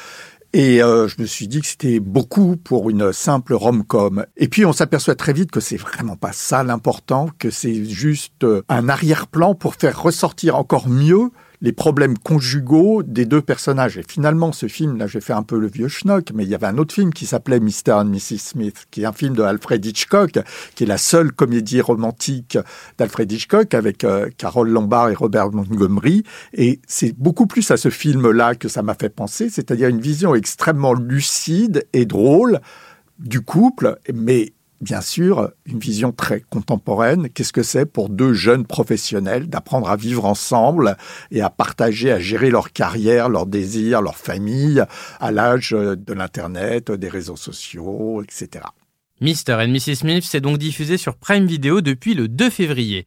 Et 0.52 0.78
je 0.78 1.20
me 1.20 1.26
suis 1.26 1.48
dit 1.48 1.60
que 1.60 1.66
c'était 1.66 2.00
beaucoup 2.00 2.56
pour 2.56 2.88
une 2.90 3.12
simple 3.12 3.52
rom-com. 3.52 4.24
Et 4.38 4.48
puis 4.48 4.64
on 4.64 4.72
s'aperçoit 4.72 5.14
très 5.14 5.34
vite 5.34 5.50
que 5.50 5.60
c'est 5.60 5.76
vraiment 5.76 6.16
pas 6.16 6.32
ça 6.32 6.64
l'important, 6.64 7.28
que 7.38 7.50
c'est 7.50 7.84
juste 7.84 8.46
un 8.68 8.88
arrière-plan 8.88 9.54
pour 9.54 9.74
faire 9.74 10.02
ressortir 10.02 10.56
encore 10.56 10.88
mieux 10.88 11.30
les 11.62 11.72
problèmes 11.72 12.18
conjugaux 12.18 13.04
des 13.04 13.24
deux 13.24 13.40
personnages. 13.40 13.96
Et 13.96 14.02
finalement, 14.06 14.52
ce 14.52 14.66
film, 14.66 14.98
là, 14.98 15.06
j'ai 15.06 15.20
fait 15.20 15.32
un 15.32 15.44
peu 15.44 15.58
le 15.58 15.68
vieux 15.68 15.86
schnock, 15.86 16.32
mais 16.34 16.42
il 16.42 16.50
y 16.50 16.56
avait 16.56 16.66
un 16.66 16.76
autre 16.76 16.92
film 16.92 17.14
qui 17.14 17.24
s'appelait 17.24 17.60
Mr. 17.60 17.92
and 17.92 18.06
Mrs. 18.06 18.38
Smith, 18.38 18.86
qui 18.90 19.02
est 19.02 19.06
un 19.06 19.12
film 19.12 19.34
de 19.34 19.42
Alfred 19.42 19.84
Hitchcock, 19.84 20.40
qui 20.74 20.84
est 20.84 20.86
la 20.86 20.98
seule 20.98 21.32
comédie 21.32 21.80
romantique 21.80 22.58
d'Alfred 22.98 23.30
Hitchcock 23.30 23.74
avec 23.74 24.02
euh, 24.02 24.28
Carole 24.36 24.70
Lombard 24.70 25.10
et 25.10 25.14
Robert 25.14 25.52
Montgomery. 25.52 26.24
Et 26.52 26.80
c'est 26.88 27.16
beaucoup 27.16 27.46
plus 27.46 27.70
à 27.70 27.76
ce 27.76 27.90
film-là 27.90 28.56
que 28.56 28.68
ça 28.68 28.82
m'a 28.82 28.94
fait 28.94 29.08
penser, 29.08 29.48
c'est-à-dire 29.48 29.88
une 29.88 30.00
vision 30.00 30.34
extrêmement 30.34 30.94
lucide 30.94 31.86
et 31.92 32.06
drôle 32.06 32.60
du 33.20 33.40
couple, 33.40 33.98
mais 34.12 34.52
bien 34.82 35.00
sûr, 35.00 35.50
une 35.64 35.78
vision 35.78 36.12
très 36.12 36.40
contemporaine. 36.40 37.30
Qu'est-ce 37.30 37.52
que 37.52 37.62
c'est 37.62 37.86
pour 37.86 38.08
deux 38.08 38.34
jeunes 38.34 38.66
professionnels 38.66 39.48
d'apprendre 39.48 39.88
à 39.88 39.96
vivre 39.96 40.26
ensemble 40.26 40.96
et 41.30 41.40
à 41.40 41.48
partager, 41.48 42.10
à 42.12 42.18
gérer 42.18 42.50
leur 42.50 42.72
carrière, 42.72 43.28
leurs 43.28 43.46
désirs, 43.46 44.02
leur 44.02 44.16
famille 44.16 44.82
à 45.20 45.30
l'âge 45.30 45.70
de 45.70 46.12
l'Internet, 46.12 46.90
des 46.90 47.08
réseaux 47.08 47.36
sociaux, 47.36 48.22
etc. 48.22 48.64
Mr. 49.20 49.54
and 49.54 49.68
Mrs. 49.68 49.94
Smith 50.00 50.24
s'est 50.24 50.40
donc 50.40 50.58
diffusé 50.58 50.96
sur 50.96 51.16
Prime 51.16 51.46
Video 51.46 51.80
depuis 51.80 52.14
le 52.14 52.26
2 52.26 52.50
février. 52.50 53.06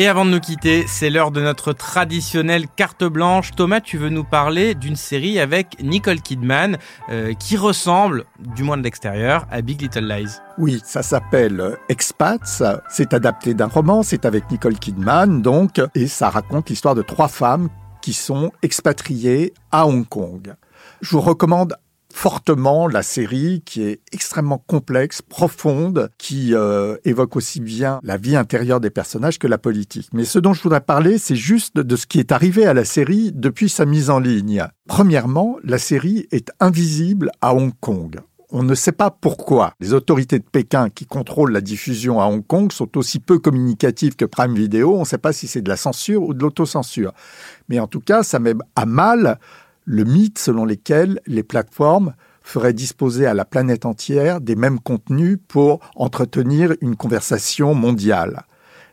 Et 0.00 0.08
avant 0.08 0.24
de 0.24 0.30
nous 0.30 0.40
quitter, 0.40 0.86
c'est 0.86 1.10
l'heure 1.10 1.30
de 1.30 1.42
notre 1.42 1.74
traditionnelle 1.74 2.64
carte 2.74 3.04
blanche. 3.04 3.50
Thomas, 3.54 3.82
tu 3.82 3.98
veux 3.98 4.08
nous 4.08 4.24
parler 4.24 4.74
d'une 4.74 4.96
série 4.96 5.38
avec 5.38 5.76
Nicole 5.82 6.22
Kidman 6.22 6.78
euh, 7.10 7.34
qui 7.34 7.58
ressemble, 7.58 8.24
du 8.38 8.62
moins 8.62 8.78
de 8.78 8.82
l'extérieur, 8.82 9.46
à 9.50 9.60
Big 9.60 9.82
Little 9.82 10.08
Lies. 10.08 10.38
Oui, 10.56 10.80
ça 10.86 11.02
s'appelle 11.02 11.76
Expats. 11.90 12.62
C'est 12.88 13.12
adapté 13.12 13.52
d'un 13.52 13.66
roman. 13.66 14.02
C'est 14.02 14.24
avec 14.24 14.50
Nicole 14.50 14.78
Kidman, 14.78 15.42
donc, 15.42 15.82
et 15.94 16.06
ça 16.06 16.30
raconte 16.30 16.70
l'histoire 16.70 16.94
de 16.94 17.02
trois 17.02 17.28
femmes 17.28 17.68
qui 18.00 18.14
sont 18.14 18.52
expatriées 18.62 19.52
à 19.70 19.86
Hong 19.86 20.08
Kong. 20.08 20.54
Je 21.02 21.10
vous 21.10 21.20
recommande 21.20 21.76
fortement 22.12 22.86
la 22.86 23.02
série 23.02 23.62
qui 23.64 23.82
est 23.82 24.00
extrêmement 24.12 24.58
complexe, 24.58 25.22
profonde, 25.22 26.10
qui 26.18 26.54
euh, 26.54 26.96
évoque 27.04 27.36
aussi 27.36 27.60
bien 27.60 28.00
la 28.02 28.16
vie 28.16 28.36
intérieure 28.36 28.80
des 28.80 28.90
personnages 28.90 29.38
que 29.38 29.46
la 29.46 29.58
politique. 29.58 30.08
Mais 30.12 30.24
ce 30.24 30.38
dont 30.38 30.52
je 30.52 30.62
voudrais 30.62 30.80
parler, 30.80 31.18
c'est 31.18 31.36
juste 31.36 31.76
de 31.76 31.96
ce 31.96 32.06
qui 32.06 32.18
est 32.18 32.32
arrivé 32.32 32.66
à 32.66 32.74
la 32.74 32.84
série 32.84 33.32
depuis 33.32 33.68
sa 33.68 33.86
mise 33.86 34.10
en 34.10 34.18
ligne. 34.18 34.64
Premièrement, 34.88 35.56
la 35.64 35.78
série 35.78 36.26
est 36.30 36.50
invisible 36.60 37.30
à 37.40 37.54
Hong 37.54 37.72
Kong. 37.80 38.20
on 38.52 38.64
ne 38.64 38.74
sait 38.74 38.92
pas 38.92 39.10
pourquoi 39.10 39.74
les 39.78 39.92
autorités 39.94 40.40
de 40.40 40.44
Pékin 40.44 40.90
qui 40.90 41.06
contrôlent 41.06 41.52
la 41.52 41.60
diffusion 41.60 42.20
à 42.20 42.24
Hong 42.24 42.44
Kong 42.44 42.72
sont 42.72 42.98
aussi 42.98 43.20
peu 43.20 43.38
communicatives 43.38 44.16
que 44.16 44.24
Prime 44.24 44.54
Video. 44.54 44.96
On 44.96 45.00
ne 45.00 45.04
sait 45.04 45.18
pas 45.18 45.32
si 45.32 45.46
c'est 45.46 45.62
de 45.62 45.68
la 45.68 45.76
censure 45.76 46.22
ou 46.22 46.34
de 46.34 46.42
l'autocensure. 46.42 47.12
Mais 47.68 47.78
en 47.78 47.86
tout 47.86 48.00
cas, 48.00 48.24
ça 48.24 48.40
met 48.40 48.54
à 48.74 48.86
mal 48.86 49.38
le 49.84 50.04
mythe 50.04 50.38
selon 50.38 50.64
lequel 50.64 51.20
les 51.26 51.42
plateformes 51.42 52.14
feraient 52.42 52.72
disposer 52.72 53.26
à 53.26 53.34
la 53.34 53.44
planète 53.44 53.86
entière 53.86 54.40
des 54.40 54.56
mêmes 54.56 54.80
contenus 54.80 55.38
pour 55.48 55.80
entretenir 55.94 56.74
une 56.80 56.96
conversation 56.96 57.74
mondiale. 57.74 58.44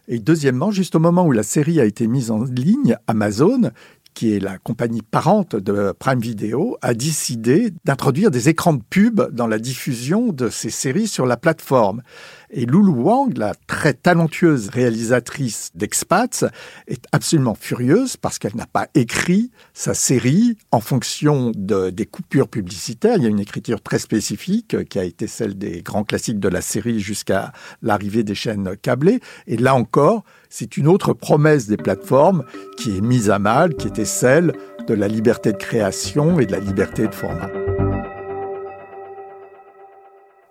Et 0.07 0.19
deuxièmement, 0.19 0.71
juste 0.71 0.95
au 0.95 0.99
moment 0.99 1.25
où 1.25 1.31
la 1.31 1.43
série 1.43 1.81
a 1.81 1.85
été 1.85 2.07
mise 2.07 2.31
en 2.31 2.43
ligne, 2.43 2.97
Amazon, 3.07 3.71
qui 4.13 4.33
est 4.33 4.39
la 4.39 4.57
compagnie 4.57 5.01
parente 5.01 5.55
de 5.55 5.93
Prime 5.97 6.19
Video, 6.19 6.77
a 6.81 6.93
décidé 6.93 7.71
d'introduire 7.85 8.31
des 8.31 8.49
écrans 8.49 8.73
de 8.73 8.81
pub 8.89 9.21
dans 9.31 9.47
la 9.47 9.59
diffusion 9.59 10.31
de 10.31 10.49
ces 10.49 10.69
séries 10.69 11.07
sur 11.07 11.25
la 11.25 11.37
plateforme. 11.37 12.01
Et 12.49 12.65
Lulu 12.65 12.89
Wang, 12.89 13.37
la 13.37 13.53
très 13.67 13.93
talentueuse 13.93 14.69
réalisatrice 14.69 15.71
d'Expats, 15.75 16.45
est 16.87 17.03
absolument 17.11 17.55
furieuse 17.55 18.15
parce 18.15 18.39
qu'elle 18.39 18.55
n'a 18.55 18.67
pas 18.67 18.87
écrit 18.95 19.51
sa 19.73 19.93
série 19.93 20.57
en 20.71 20.79
fonction 20.79 21.51
de, 21.55 21.89
des 21.89 22.05
coupures 22.05 22.47
publicitaires. 22.47 23.17
Il 23.17 23.23
y 23.23 23.25
a 23.25 23.29
une 23.29 23.39
écriture 23.39 23.81
très 23.81 23.99
spécifique 23.99 24.87
qui 24.89 24.97
a 24.97 25.03
été 25.03 25.27
celle 25.27 25.57
des 25.57 25.81
grands 25.81 26.05
classiques 26.05 26.39
de 26.39 26.47
la 26.47 26.61
série 26.61 26.99
jusqu'à 26.99 27.51
l'arrivée 27.81 28.23
des 28.23 28.35
chaînes 28.35 28.77
câblées. 28.81 29.19
Et 29.47 29.57
là 29.57 29.75
encore, 29.75 30.23
c'est 30.49 30.77
une 30.77 30.87
autre 30.87 31.13
promesse 31.13 31.67
des 31.67 31.77
plateformes 31.77 32.45
qui 32.77 32.97
est 32.97 33.01
mise 33.01 33.29
à 33.29 33.39
mal, 33.39 33.75
qui 33.75 33.87
était 33.87 34.05
celle 34.05 34.53
de 34.87 34.93
la 34.93 35.09
liberté 35.09 35.51
de 35.51 35.57
création 35.57 36.39
et 36.39 36.45
de 36.45 36.53
la 36.53 36.59
liberté 36.59 37.07
de 37.07 37.13
format. 37.13 37.66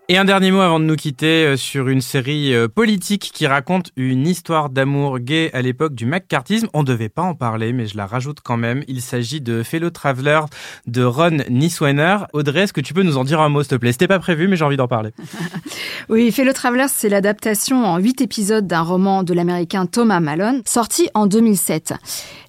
Et 0.09 0.19
un 0.19 0.25
dernier 0.25 0.53
mot 0.53 0.61
avant 0.61 0.79
de 0.79 0.85
nous 0.85 0.95
quitter 0.95 1.45
euh, 1.45 1.57
sur 1.57 1.89
une 1.89 2.01
série 2.01 2.55
euh, 2.55 2.69
politique 2.69 3.33
qui 3.35 3.49
raconte 3.49 3.91
une 3.97 4.25
histoire 4.29 4.71
d'amour 4.71 5.19
gay 5.19 5.51
à 5.53 5.63
l'époque 5.63 5.97
du 5.97 6.07
McCarthyisme. 6.07 6.69
On 6.75 6.85
devait 6.85 7.09
pas 7.09 7.23
en 7.23 7.35
parler, 7.35 7.73
mais 7.73 7.89
je 7.89 7.97
la 7.97 8.07
rajoute 8.07 8.39
quand 8.41 8.57
même. 8.57 8.85
Il 8.87 9.03
s'agit 9.03 9.41
de 9.41 9.65
Fellow 9.65 9.91
Traveler 9.91 10.43
de 10.87 11.03
Ron 11.03 11.39
Niswaner. 11.51 12.19
Audrey, 12.35 12.61
est-ce 12.61 12.73
que 12.73 12.81
tu 12.81 12.95
peux 12.95 13.03
nous 13.03 13.17
en 13.17 13.25
dire 13.25 13.41
un 13.41 13.49
mot, 13.49 13.65
s'il 13.65 13.71
te 13.71 13.75
plaît? 13.75 13.91
C'était 13.91 14.07
pas 14.07 14.21
prévu, 14.21 14.47
mais 14.47 14.55
j'ai 14.55 14.65
envie 14.65 14.77
d'en 14.77 14.87
parler. 14.87 15.11
oui, 16.09 16.31
Fellow 16.31 16.53
Traveler, 16.53 16.87
c'est 16.89 17.09
l'adaptation 17.09 17.85
en 17.85 17.99
huit 17.99 18.21
épisodes 18.21 18.69
d'un 18.69 18.83
roman 18.83 19.25
de 19.25 19.35
l'américain 19.35 19.87
Thomas 19.87 20.21
Malone, 20.21 20.63
sorti 20.67 21.09
en 21.15 21.27
2007. 21.27 21.95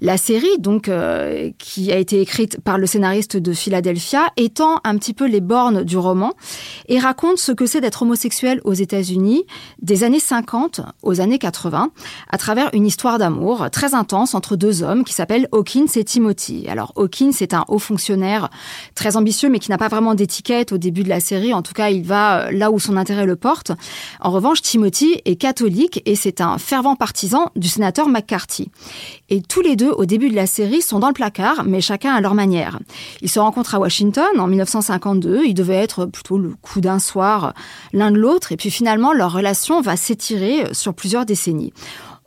La 0.01 0.17
série, 0.17 0.59
donc, 0.59 0.89
euh, 0.89 1.49
qui 1.57 1.91
a 1.91 1.97
été 1.97 2.21
écrite 2.21 2.61
par 2.61 2.77
le 2.77 2.85
scénariste 2.85 3.35
de 3.35 3.53
Philadelphia, 3.53 4.27
étend 4.37 4.79
un 4.83 4.95
petit 4.99 5.15
peu 5.15 5.25
les 5.25 5.41
bornes 5.41 5.83
du 5.83 5.97
roman 5.97 6.33
et 6.87 6.99
raconte 6.99 7.46
ce 7.47 7.53
que 7.53 7.65
c'est 7.65 7.79
d'être 7.79 8.01
homosexuel 8.01 8.59
aux 8.65 8.73
États-Unis 8.73 9.45
des 9.81 10.03
années 10.03 10.19
50 10.19 10.81
aux 11.01 11.21
années 11.21 11.39
80 11.39 11.91
à 12.29 12.37
travers 12.37 12.69
une 12.73 12.85
histoire 12.85 13.19
d'amour 13.19 13.69
très 13.71 13.95
intense 13.95 14.35
entre 14.35 14.57
deux 14.57 14.83
hommes 14.83 15.05
qui 15.05 15.13
s'appellent 15.13 15.47
Hawkins 15.53 15.87
et 15.95 16.03
Timothy. 16.03 16.67
Alors 16.67 16.91
Hawkins 16.97 17.31
est 17.39 17.53
un 17.53 17.63
haut 17.69 17.79
fonctionnaire 17.79 18.49
très 18.95 19.15
ambitieux 19.15 19.47
mais 19.47 19.59
qui 19.59 19.69
n'a 19.69 19.77
pas 19.77 19.87
vraiment 19.87 20.13
d'étiquette 20.13 20.73
au 20.73 20.77
début 20.77 21.03
de 21.03 21.09
la 21.09 21.21
série. 21.21 21.53
En 21.53 21.61
tout 21.61 21.71
cas, 21.71 21.89
il 21.89 22.03
va 22.03 22.47
euh, 22.47 22.51
là 22.51 22.69
où 22.69 22.79
son 22.79 22.97
intérêt 22.97 23.25
le 23.25 23.37
porte. 23.37 23.71
En 24.19 24.31
revanche, 24.31 24.61
Timothy 24.61 25.21
est 25.23 25.37
catholique 25.37 26.01
et 26.05 26.17
c'est 26.17 26.41
un 26.41 26.57
fervent 26.57 26.97
partisan 26.97 27.51
du 27.55 27.69
sénateur 27.69 28.09
McCarthy. 28.09 28.69
Et 29.29 29.41
tous 29.41 29.61
les 29.61 29.77
deux, 29.77 29.91
au 29.91 30.03
début 30.03 30.29
de 30.29 30.35
la 30.35 30.47
série, 30.47 30.81
sont 30.81 30.99
dans 30.99 31.07
le 31.07 31.13
placard, 31.13 31.63
mais 31.63 31.79
chacun 31.79 32.13
à 32.13 32.19
leur 32.19 32.33
manière. 32.33 32.79
Ils 33.21 33.29
se 33.29 33.39
rencontrent 33.39 33.75
à 33.75 33.79
Washington 33.79 34.37
en 34.37 34.47
1952. 34.47 35.45
Ils 35.45 35.53
devaient 35.53 35.75
être 35.75 36.05
plutôt 36.05 36.37
le 36.37 36.53
coup 36.61 36.81
d'un 36.81 36.99
soir 36.99 37.36
l'un 37.93 38.11
de 38.11 38.17
l'autre, 38.17 38.51
et 38.51 38.57
puis 38.57 38.71
finalement 38.71 39.13
leur 39.13 39.31
relation 39.31 39.81
va 39.81 39.95
s'étirer 39.95 40.73
sur 40.73 40.93
plusieurs 40.93 41.25
décennies. 41.25 41.73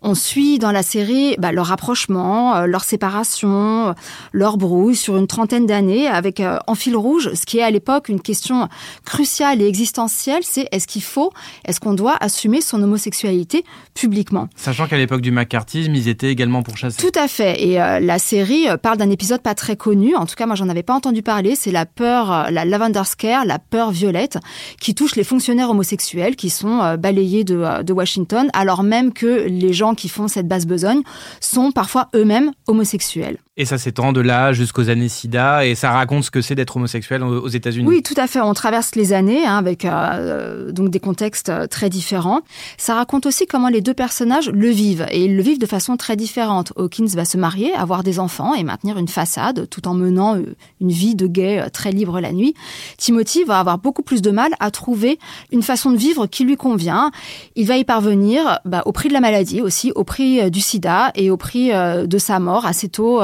On 0.03 0.15
suit 0.15 0.59
dans 0.59 0.73
la 0.73 0.83
série 0.83 1.37
bah, 1.39 1.53
leur 1.53 1.67
rapprochement, 1.67 2.57
euh, 2.57 2.67
leur 2.67 2.85
séparation, 2.85 3.89
euh, 3.89 3.93
leur 4.33 4.57
brouille 4.57 4.97
sur 4.97 5.19
une 5.19 5.27
trentaine 5.27 5.67
d'années 5.67 6.09
avec 6.09 6.41
euh, 6.41 6.57
en 6.67 6.75
fil 6.75 6.97
rouge 6.97 7.35
ce 7.35 7.45
qui 7.45 7.59
est 7.59 7.63
à 7.63 7.71
l'époque 7.71 8.09
une 8.09 8.23
question 8.23 8.69
cruciale 9.05 9.61
et 9.61 9.67
existentielle, 9.67 10.41
c'est 10.43 10.69
est-ce 10.73 10.87
qu'il 10.87 11.03
faut, 11.03 11.33
est-ce 11.67 11.81
qu'on 11.81 11.93
doit 11.93 12.17
assumer 12.19 12.63
son 12.63 12.83
homosexualité 12.83 13.63
publiquement? 13.93 14.49
Sachant 14.57 14.87
qu'à 14.87 14.97
l'époque 14.97 15.21
du 15.21 15.33
macartisme, 15.33 15.95
ils 15.95 16.09
étaient 16.09 16.31
également 16.31 16.63
pourchassés. 16.63 16.97
Tout 16.97 17.19
à 17.19 17.29
fait. 17.29 17.63
Et 17.63 17.75
la 17.75 18.19
série 18.19 18.67
parle 18.83 18.97
d'un 18.97 19.11
épisode 19.11 19.43
pas 19.43 19.55
très 19.55 19.77
connu, 19.77 20.15
en 20.17 20.25
tout 20.25 20.35
cas 20.35 20.47
moi 20.47 20.55
j'en 20.55 20.69
avais 20.69 20.83
pas 20.83 20.95
entendu 20.95 21.23
parler, 21.23 21.55
c'est 21.57 21.73
la 21.73 21.87
peur, 21.87 22.51
la 22.51 22.65
lavender 22.65 23.03
scare, 23.05 23.45
la 23.45 23.59
peur 23.59 23.91
violette, 23.91 24.39
qui 24.81 24.95
touche 24.95 25.17
les 25.17 25.25
fonctionnaires 25.25 25.71
homosexuels 25.71 26.37
qui 26.37 26.51
sont 26.51 26.97
balayés 26.97 27.45
de, 27.45 27.83
de 27.83 27.93
Washington, 27.93 28.49
alors 28.55 28.83
même 28.83 29.13
que 29.13 29.47
les 29.47 29.73
gens 29.73 29.90
qui 29.95 30.09
font 30.09 30.29
cette 30.29 30.49
basse 30.49 30.67
besogne 30.67 31.03
sont 31.41 31.73
parfois 31.73 32.09
eux-mêmes 32.15 32.53
homosexuels. 32.67 33.39
Et 33.61 33.67
ça 33.67 33.77
s'étend 33.77 34.15
de 34.15 34.23
là 34.23 34.55
jusqu'aux 34.55 34.89
années 34.89 35.11
SIDA 35.11 35.67
et 35.67 35.75
ça 35.75 35.91
raconte 35.91 36.25
ce 36.25 36.31
que 36.31 36.41
c'est 36.41 36.55
d'être 36.55 36.79
homosexuel 36.79 37.23
aux 37.23 37.49
États-Unis. 37.49 37.87
Oui, 37.87 38.03
tout 38.03 38.15
à 38.17 38.27
fait. 38.27 38.41
On 38.41 38.55
traverse 38.55 38.95
les 38.95 39.13
années 39.13 39.45
hein, 39.45 39.59
avec 39.59 39.85
euh, 39.85 39.91
euh, 39.91 40.73
donc 40.73 40.89
des 40.89 40.99
contextes 40.99 41.51
euh, 41.51 41.67
très 41.67 41.91
différents. 41.91 42.41
Ça 42.79 42.95
raconte 42.95 43.27
aussi 43.27 43.47
comment 43.47 43.69
les 43.69 43.83
deux 43.83 43.93
personnages 43.93 44.49
le 44.49 44.71
vivent 44.71 45.05
et 45.11 45.27
ils 45.27 45.37
le 45.37 45.43
vivent 45.43 45.59
de 45.59 45.67
façon 45.67 45.99
très 45.99 46.17
différente. 46.17 46.73
Hawkins 46.77 47.09
va 47.09 47.27
se 47.27 47.37
marier, 47.37 47.75
avoir 47.75 48.03
des 48.03 48.19
enfants 48.19 48.55
et 48.55 48.65
maintenir 48.65 48.97
une 48.97 49.09
façade 49.09 49.69
tout 49.69 49.87
en 49.89 49.93
menant 49.93 50.39
une 50.81 50.91
vie 50.91 51.15
de 51.15 51.27
gay 51.27 51.69
très 51.71 51.93
libre 51.93 52.19
la 52.21 52.33
nuit. 52.33 52.55
Timothy 52.97 53.45
va 53.45 53.59
avoir 53.59 53.77
beaucoup 53.77 54.03
plus 54.03 54.23
de 54.23 54.31
mal 54.31 54.53
à 54.61 54.71
trouver 54.71 55.19
une 55.53 55.63
façon 55.63 55.91
de 55.91 55.99
vivre 55.99 56.27
qui 56.27 56.45
lui 56.45 56.57
convient. 56.57 57.11
Il 57.57 57.67
va 57.67 57.77
y 57.77 57.85
parvenir 57.85 58.59
bah, 58.65 58.83
au 58.87 58.93
prix 58.93 59.09
de 59.09 59.13
la 59.13 59.21
maladie 59.21 59.61
aussi, 59.61 59.80
au 59.95 60.05
prix 60.05 60.51
du 60.51 60.61
sida 60.61 61.11
et 61.15 61.31
au 61.31 61.37
prix 61.37 61.71
de 61.71 62.19
sa 62.19 62.39
mort 62.39 62.67
assez 62.67 62.89
tôt 62.89 63.21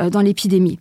euh, 0.00 0.10
dans 0.10 0.20
l'épidémie. 0.20 0.78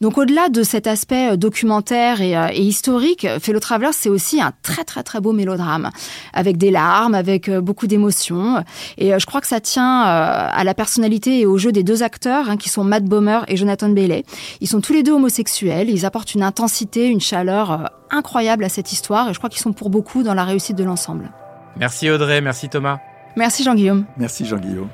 Donc 0.00 0.18
au-delà 0.18 0.48
de 0.48 0.62
cet 0.62 0.86
aspect 0.86 1.32
euh, 1.32 1.36
documentaire 1.36 2.20
et, 2.20 2.36
euh, 2.36 2.48
et 2.52 2.62
historique, 2.62 3.26
Fellow 3.40 3.60
Traveler, 3.60 3.90
c'est 3.92 4.08
aussi 4.08 4.40
un 4.40 4.52
très 4.62 4.84
très 4.84 5.02
très 5.02 5.20
beau 5.20 5.32
mélodrame, 5.32 5.90
avec 6.32 6.56
des 6.56 6.70
larmes, 6.70 7.14
avec 7.14 7.50
beaucoup 7.50 7.86
d'émotions. 7.86 8.62
Et 8.98 9.18
je 9.18 9.26
crois 9.26 9.40
que 9.40 9.46
ça 9.46 9.60
tient 9.60 10.02
à 10.02 10.64
la 10.64 10.74
personnalité 10.74 11.40
et 11.40 11.46
au 11.46 11.58
jeu 11.58 11.72
des 11.72 11.82
deux 11.82 12.02
acteurs, 12.02 12.50
hein, 12.50 12.56
qui 12.56 12.68
sont 12.68 12.84
Matt 12.84 13.04
Bomer 13.04 13.40
et 13.48 13.56
Jonathan 13.56 13.88
Bailey. 13.88 14.24
Ils 14.60 14.68
sont 14.68 14.80
tous 14.80 14.92
les 14.92 15.02
deux 15.02 15.12
homosexuels, 15.12 15.90
ils 15.90 16.04
apportent 16.04 16.34
une 16.34 16.42
intensité, 16.42 17.06
une 17.08 17.20
chaleur 17.20 17.90
incroyable 18.10 18.64
à 18.64 18.68
cette 18.68 18.92
histoire, 18.92 19.30
et 19.30 19.34
je 19.34 19.38
crois 19.38 19.50
qu'ils 19.50 19.62
sont 19.62 19.72
pour 19.72 19.90
beaucoup 19.90 20.22
dans 20.22 20.34
la 20.34 20.44
réussite 20.44 20.76
de 20.76 20.84
l'ensemble. 20.84 21.30
Merci 21.76 22.10
Audrey, 22.10 22.40
merci 22.40 22.68
Thomas. 22.68 22.98
Merci 23.38 23.62
Jean-Guillaume. 23.62 24.04
Merci 24.16 24.44
Jean-Guillaume. 24.44 24.88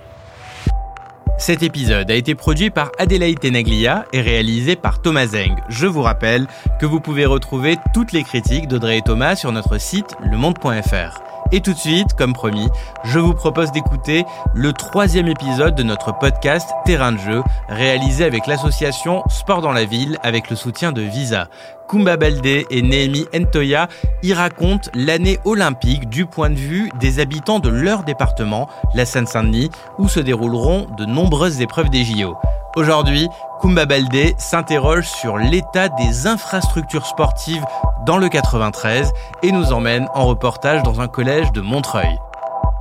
Cet 1.39 1.63
épisode 1.63 2.11
a 2.11 2.15
été 2.15 2.35
produit 2.35 2.69
par 2.69 2.93
Adélaïde 2.99 3.41
Tenaglia 3.41 4.05
et 4.13 4.21
réalisé 4.21 4.77
par 4.77 5.01
Thomas 5.01 5.29
Zeng. 5.29 5.57
Je 5.71 5.87
vous 5.87 6.03
rappelle 6.03 6.47
que 6.79 6.85
vous 6.85 7.01
pouvez 7.01 7.25
retrouver 7.25 7.79
toutes 7.95 8.13
les 8.13 8.23
critiques 8.23 8.69
d'Audrey 8.69 8.99
et 8.99 9.03
Thomas 9.03 9.35
sur 9.35 9.51
notre 9.51 9.79
site 9.79 10.15
lemonde.fr. 10.31 11.23
Et 11.53 11.61
tout 11.61 11.73
de 11.73 11.79
suite, 11.79 12.13
comme 12.19 12.35
promis, 12.35 12.69
je 13.05 13.19
vous 13.19 13.33
propose 13.33 13.73
d'écouter 13.73 14.25
le 14.55 14.73
troisième 14.75 15.29
épisode 15.29 15.75
de 15.75 15.83
notre 15.83 16.17
podcast 16.19 16.69
Terrain 16.85 17.13
de 17.13 17.19
jeu, 17.19 17.43
réalisé 17.69 18.25
avec 18.25 18.47
l'association 18.47 19.23
Sport 19.29 19.63
dans 19.63 19.73
la 19.73 19.87
ville 19.87 20.19
avec 20.23 20.51
le 20.51 20.57
soutien 20.57 20.93
de 20.93 21.01
Visa. 21.01 21.49
Kumba 21.89 22.17
Baldé 22.17 22.67
et 22.71 22.83
Néhémie 22.83 23.27
Ntoya 23.35 23.89
y 24.23 24.33
racontent 24.33 24.91
l'année 24.95 25.39
olympique 25.45 26.09
du 26.09 26.27
point 26.27 26.51
de 26.51 26.57
vue 26.57 26.91
des 27.01 27.21
habitants 27.21 27.59
de 27.59 27.69
leur 27.69 28.05
département, 28.05 28.69
la 28.95 29.05
Seine-Saint-Denis, 29.05 29.71
où 29.99 30.09
se 30.09 30.21
dérouleront 30.21 30.87
de 30.97 31.05
nombreuses 31.05 31.61
épreuves 31.61 31.91
des 31.91 32.05
JO. 32.05 32.37
Aujourd'hui, 32.77 33.29
Kumba 33.61 33.87
Baldé 33.87 34.35
s'interroge 34.39 35.09
sur 35.09 35.39
l'état 35.39 35.89
des 35.89 36.27
infrastructures 36.27 37.07
sportives 37.07 37.65
dans 38.05 38.19
le 38.19 38.29
93 38.29 39.13
et 39.43 39.53
nous 39.53 39.73
emmène 39.73 40.09
en 40.15 40.27
reportage 40.27 40.83
dans 40.83 41.01
un 41.01 41.09
collège 41.09 41.53
de 41.53 41.61
Montreuil. 41.61 42.19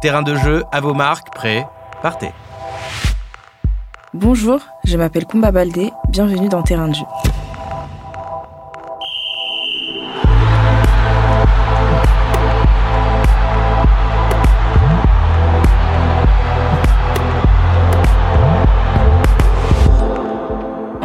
Terrain 0.02 0.24
de 0.24 0.36
jeu, 0.36 0.64
à 0.72 0.82
vos 0.82 0.94
marques, 0.94 1.34
prêts, 1.34 1.66
partez. 2.02 2.32
Bonjour, 4.14 4.60
je 4.84 4.98
m'appelle 4.98 5.26
Kumba 5.26 5.52
Baldé, 5.52 5.92
bienvenue 6.10 6.50
dans 6.50 6.62
Terrain 6.62 6.88
de 6.88 6.96
jeu. 6.96 7.06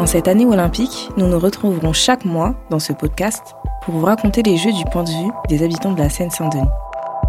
Cette 0.09 0.27
année 0.27 0.47
olympique, 0.47 1.11
nous 1.19 1.27
nous 1.27 1.39
retrouverons 1.39 1.93
chaque 1.93 2.25
mois 2.25 2.55
dans 2.71 2.79
ce 2.79 2.95
podcast 2.95 3.55
pour 3.83 3.93
vous 3.93 4.07
raconter 4.07 4.43
les 4.43 4.57
Jeux 4.57 4.73
du 4.73 4.85
point 4.87 5.05
de 5.05 5.11
vue 5.11 5.31
des 5.51 5.63
habitants 5.63 5.93
de 5.93 5.99
la 5.99 6.09
Seine-Saint-Denis. 6.09 6.71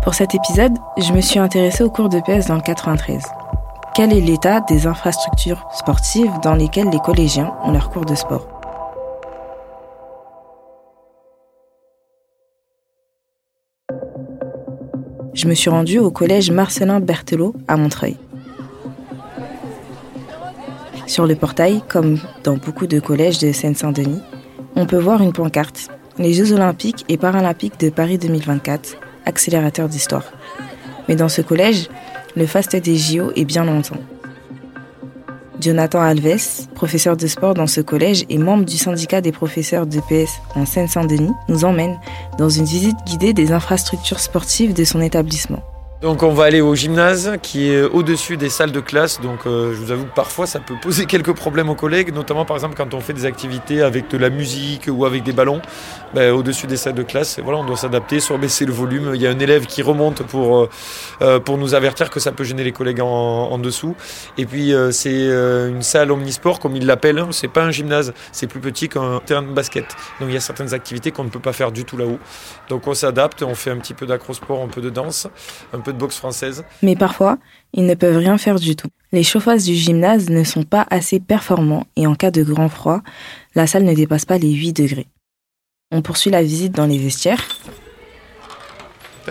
Pour 0.02 0.14
cet 0.14 0.34
épisode, 0.34 0.78
je 0.98 1.12
me 1.12 1.20
suis 1.20 1.40
intéressée 1.40 1.84
au 1.84 1.90
cours 1.90 2.08
de 2.08 2.22
PS 2.22 2.48
dans 2.48 2.56
le 2.56 2.62
93. 2.62 3.22
Quel 3.96 4.14
est 4.14 4.22
l'état 4.22 4.62
des 4.62 4.88
infrastructures 4.88 5.68
sportives 5.74 6.32
dans 6.42 6.56
lesquelles 6.56 6.90
les 6.90 7.00
collégiens 7.00 7.54
ont 7.66 7.74
leur 7.74 7.90
cours 7.90 8.06
de 8.06 8.16
sport? 8.16 8.48
Je 15.34 15.50
me 15.50 15.54
suis 15.54 15.70
rendue 15.70 16.00
au 16.00 16.12
collège 16.12 16.50
Marcelin 16.50 17.02
Berthelot 17.02 17.54
à 17.68 17.76
Montreuil. 17.76 18.16
Sur 21.10 21.26
le 21.26 21.36
portail, 21.36 21.82
comme 21.88 22.20
dans 22.44 22.58
beaucoup 22.58 22.86
de 22.86 23.00
collèges 23.00 23.40
de 23.40 23.52
Seine-Saint-Denis, 23.52 24.22
on 24.76 24.86
peut 24.86 25.00
voir 25.00 25.24
une 25.24 25.34
pancarte 25.34 25.90
Les 26.20 26.36
Jeux 26.36 26.54
Olympiques 26.54 27.04
et 27.10 27.18
Paralympiques 27.18 27.80
de 27.80 27.90
Paris 27.90 28.20
2024, 28.20 28.96
accélérateur 29.26 29.90
d'histoire. 29.90 30.26
Mais 31.08 31.16
dans 31.16 31.28
ce 31.28 31.42
collège, 31.42 31.90
le 32.36 32.46
faste 32.46 32.76
des 32.76 32.96
JO 32.96 33.32
est 33.36 33.44
bien 33.44 33.66
longtemps. 33.66 33.98
Jonathan 35.60 36.00
Alves, 36.00 36.68
professeur 36.76 37.18
de 37.18 37.26
sport 37.26 37.56
dans 37.56 37.66
ce 37.66 37.82
collège 37.82 38.26
et 38.30 38.38
membre 38.38 38.66
du 38.66 38.78
syndicat 38.78 39.20
des 39.20 39.32
professeurs 39.32 39.88
de 39.88 40.00
PS 40.02 40.30
en 40.54 40.68
Seine-Saint-Denis, 40.68 41.34
nous 41.48 41.66
emmène 41.66 42.00
dans 42.38 42.50
une 42.50 42.66
visite 42.66 42.98
guidée 43.08 43.34
des 43.34 43.52
infrastructures 43.52 44.20
sportives 44.20 44.74
de 44.74 44.84
son 44.84 45.02
établissement. 45.02 45.64
Donc 46.02 46.24
on 46.24 46.32
va 46.32 46.46
aller 46.46 46.62
au 46.62 46.76
gymnase 46.76 47.34
qui 47.42 47.74
est 47.74 47.82
au-dessus 47.82 48.38
des 48.38 48.48
salles 48.48 48.72
de 48.72 48.80
classe. 48.80 49.20
Donc 49.20 49.46
euh, 49.46 49.74
je 49.74 49.78
vous 49.78 49.92
avoue 49.92 50.06
que 50.06 50.16
parfois 50.16 50.48
ça 50.48 50.62
peut 50.62 50.76
poser 50.82 51.06
quelques 51.08 51.34
problèmes 51.34 51.68
aux 51.70 51.76
collègues, 51.76 52.14
notamment 52.14 52.46
par 52.46 52.56
exemple 52.56 52.76
quand 52.78 52.94
on 52.94 53.02
fait 53.02 53.12
des 53.12 53.26
activités 53.26 53.82
avec 53.82 54.10
de 54.10 54.18
la 54.18 54.30
musique 54.30 54.88
ou 54.90 55.06
avec 55.06 55.24
des 55.24 55.34
ballons. 55.34 55.62
Ben, 56.14 56.32
au-dessus 56.32 56.68
des 56.68 56.78
salles 56.78 56.96
de 56.96 57.04
classe, 57.04 57.40
voilà, 57.40 57.60
on 57.60 57.66
doit 57.66 57.76
s'adapter, 57.76 58.22
soit 58.22 58.38
baisser 58.38 58.66
le 58.66 58.72
volume. 58.72 59.12
Il 59.14 59.22
y 59.22 59.28
a 59.28 59.30
un 59.30 59.38
élève 59.40 59.66
qui 59.66 59.82
remonte 59.82 60.24
pour, 60.24 60.58
euh, 60.58 60.70
euh, 61.22 61.40
pour 61.40 61.58
nous 61.58 61.76
avertir 61.76 62.10
que 62.10 62.22
ça 62.22 62.32
peut 62.32 62.46
gêner 62.46 62.64
les 62.64 62.72
collègues 62.72 63.02
en, 63.02 63.58
dessous. 63.60 63.94
Et 64.38 64.46
puis 64.46 64.74
c'est 64.92 65.26
une 65.26 65.82
salle 65.82 66.12
omnisport 66.12 66.60
comme 66.60 66.78
ils 66.78 66.86
l'appellent. 66.86 67.20
Hein. 67.20 67.28
C'est 67.32 67.50
pas 67.50 67.64
un 67.64 67.72
gymnase, 67.72 68.14
c'est 68.32 68.48
plus 68.48 68.62
petit 68.62 68.88
qu'un 68.88 69.20
terrain 69.26 69.42
de 69.42 69.52
basket. 69.52 69.84
Donc 70.22 70.30
il 70.30 70.34
y 70.34 70.38
a 70.38 70.40
certaines 70.40 70.74
activités 70.74 71.12
qu'on 71.12 71.26
ne 71.26 71.30
peut 71.30 71.42
pas 71.42 71.52
faire 71.52 71.74
du 71.74 71.84
tout 71.84 71.98
là-haut. 71.98 72.20
Donc 72.70 72.88
on 72.88 72.94
s'adapte, 72.94 73.44
on 73.44 73.54
fait 73.54 73.72
un 73.72 73.78
petit 73.78 73.94
peu 73.94 74.06
d'acrosport, 74.06 74.64
un 74.64 74.68
peu 74.68 74.80
de 74.80 74.90
danse, 74.90 75.28
un 75.74 75.80
peu 75.80 75.89
de 75.92 75.98
boxe 75.98 76.18
française. 76.18 76.64
Mais 76.82 76.96
parfois, 76.96 77.38
ils 77.74 77.86
ne 77.86 77.94
peuvent 77.94 78.18
rien 78.18 78.38
faire 78.38 78.60
du 78.60 78.76
tout. 78.76 78.90
Les 79.12 79.24
chauffasses 79.24 79.64
du 79.64 79.74
gymnase 79.74 80.30
ne 80.30 80.44
sont 80.44 80.64
pas 80.64 80.86
assez 80.90 81.20
performants 81.20 81.86
et 81.96 82.08
en 82.08 82.16
cas 82.16 82.32
de 82.32 82.44
grand 82.44 82.70
froid, 82.70 83.02
la 83.56 83.68
salle 83.68 83.84
ne 83.84 83.94
dépasse 83.94 84.26
pas 84.26 84.38
les 84.38 84.52
8 84.52 84.74
degrés. 84.74 85.08
On 85.92 86.02
poursuit 86.02 86.30
la 86.30 86.44
visite 86.44 86.74
dans 86.74 86.86
les 86.86 86.98
vestiaires. 86.98 87.44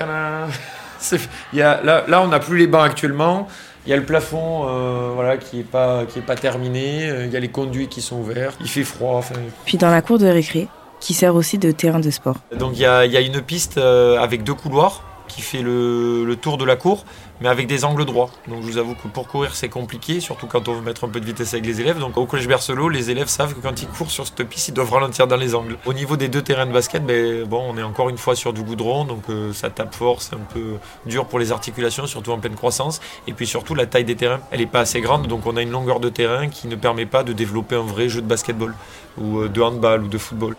Il 1.52 1.58
y 1.58 1.62
a, 1.62 1.80
là, 1.82 2.04
là, 2.08 2.22
on 2.22 2.28
n'a 2.28 2.40
plus 2.40 2.58
les 2.58 2.66
bancs 2.66 2.84
actuellement. 2.84 3.46
Il 3.86 3.90
y 3.90 3.92
a 3.92 3.96
le 3.96 4.04
plafond 4.04 4.66
euh, 4.68 5.12
voilà, 5.14 5.36
qui 5.36 5.58
n'est 5.58 5.62
pas, 5.62 6.04
qui 6.06 6.18
est 6.18 6.22
pas 6.22 6.34
terminé. 6.34 7.08
Euh, 7.08 7.26
il 7.26 7.32
y 7.32 7.36
a 7.36 7.40
les 7.40 7.48
conduits 7.48 7.88
qui 7.88 8.02
sont 8.02 8.16
ouverts. 8.16 8.52
Il 8.60 8.68
fait 8.68 8.84
froid. 8.84 9.22
Puis 9.64 9.78
dans 9.78 9.90
la 9.90 10.02
cour 10.02 10.18
de 10.18 10.26
récré, 10.26 10.68
qui 11.00 11.14
sert 11.14 11.34
aussi 11.34 11.58
de 11.58 11.70
terrain 11.70 12.00
de 12.00 12.10
sport. 12.10 12.36
Donc 12.56 12.72
il 12.74 12.80
y 12.80 12.86
a, 12.86 13.06
il 13.06 13.12
y 13.12 13.16
a 13.16 13.20
une 13.20 13.40
piste 13.40 13.78
euh, 13.78 14.18
avec 14.18 14.42
deux 14.42 14.54
couloirs 14.54 15.04
qui 15.38 15.42
fait 15.42 15.62
le, 15.62 16.36
tour 16.40 16.58
de 16.58 16.64
la 16.64 16.74
cour, 16.74 17.04
mais 17.40 17.48
avec 17.48 17.68
des 17.68 17.84
angles 17.84 18.04
droits. 18.04 18.30
Donc 18.48 18.62
je 18.62 18.66
vous 18.66 18.78
avoue 18.78 18.94
que 18.94 19.06
pour 19.06 19.28
courir 19.28 19.54
c'est 19.54 19.68
compliqué, 19.68 20.18
surtout 20.18 20.48
quand 20.48 20.66
on 20.66 20.74
veut 20.74 20.80
mettre 20.80 21.04
un 21.04 21.08
peu 21.08 21.20
de 21.20 21.24
vitesse 21.24 21.54
avec 21.54 21.64
les 21.64 21.80
élèves. 21.80 22.00
Donc 22.00 22.16
au 22.16 22.26
collège 22.26 22.48
Bercelot, 22.48 22.88
les 22.88 23.10
élèves 23.12 23.28
savent 23.28 23.54
que 23.54 23.60
quand 23.60 23.80
ils 23.80 23.86
courent 23.86 24.10
sur 24.10 24.26
cette 24.26 24.42
piste, 24.48 24.68
ils 24.68 24.74
doivent 24.74 24.92
ralentir 24.92 25.28
dans 25.28 25.36
les 25.36 25.54
angles. 25.54 25.78
Au 25.86 25.92
niveau 25.92 26.16
des 26.16 26.28
deux 26.28 26.42
terrains 26.42 26.66
de 26.66 26.72
basket, 26.72 27.06
ben, 27.06 27.44
bon, 27.44 27.62
on 27.68 27.78
est 27.78 27.84
encore 27.84 28.08
une 28.08 28.18
fois 28.18 28.34
sur 28.34 28.52
du 28.52 28.64
goudron, 28.64 29.04
donc 29.04 29.22
euh, 29.30 29.52
ça 29.52 29.70
tape 29.70 29.94
fort, 29.94 30.22
c'est 30.22 30.34
un 30.34 30.46
peu 30.52 30.74
dur 31.06 31.26
pour 31.26 31.38
les 31.38 31.52
articulations, 31.52 32.08
surtout 32.08 32.32
en 32.32 32.38
pleine 32.38 32.56
croissance. 32.56 33.00
Et 33.28 33.32
puis 33.32 33.46
surtout 33.46 33.76
la 33.76 33.86
taille 33.86 34.04
des 34.04 34.16
terrains, 34.16 34.40
elle 34.50 34.58
n'est 34.58 34.66
pas 34.66 34.80
assez 34.80 35.00
grande, 35.00 35.28
donc 35.28 35.46
on 35.46 35.56
a 35.56 35.62
une 35.62 35.70
longueur 35.70 36.00
de 36.00 36.08
terrain 36.08 36.48
qui 36.48 36.66
ne 36.66 36.74
permet 36.74 37.06
pas 37.06 37.22
de 37.22 37.32
développer 37.32 37.76
un 37.76 37.82
vrai 37.82 38.08
jeu 38.08 38.22
de 38.22 38.26
basketball 38.26 38.74
ou 39.18 39.38
euh, 39.38 39.48
de 39.48 39.60
handball 39.60 40.02
ou 40.02 40.08
de 40.08 40.18
football. 40.18 40.56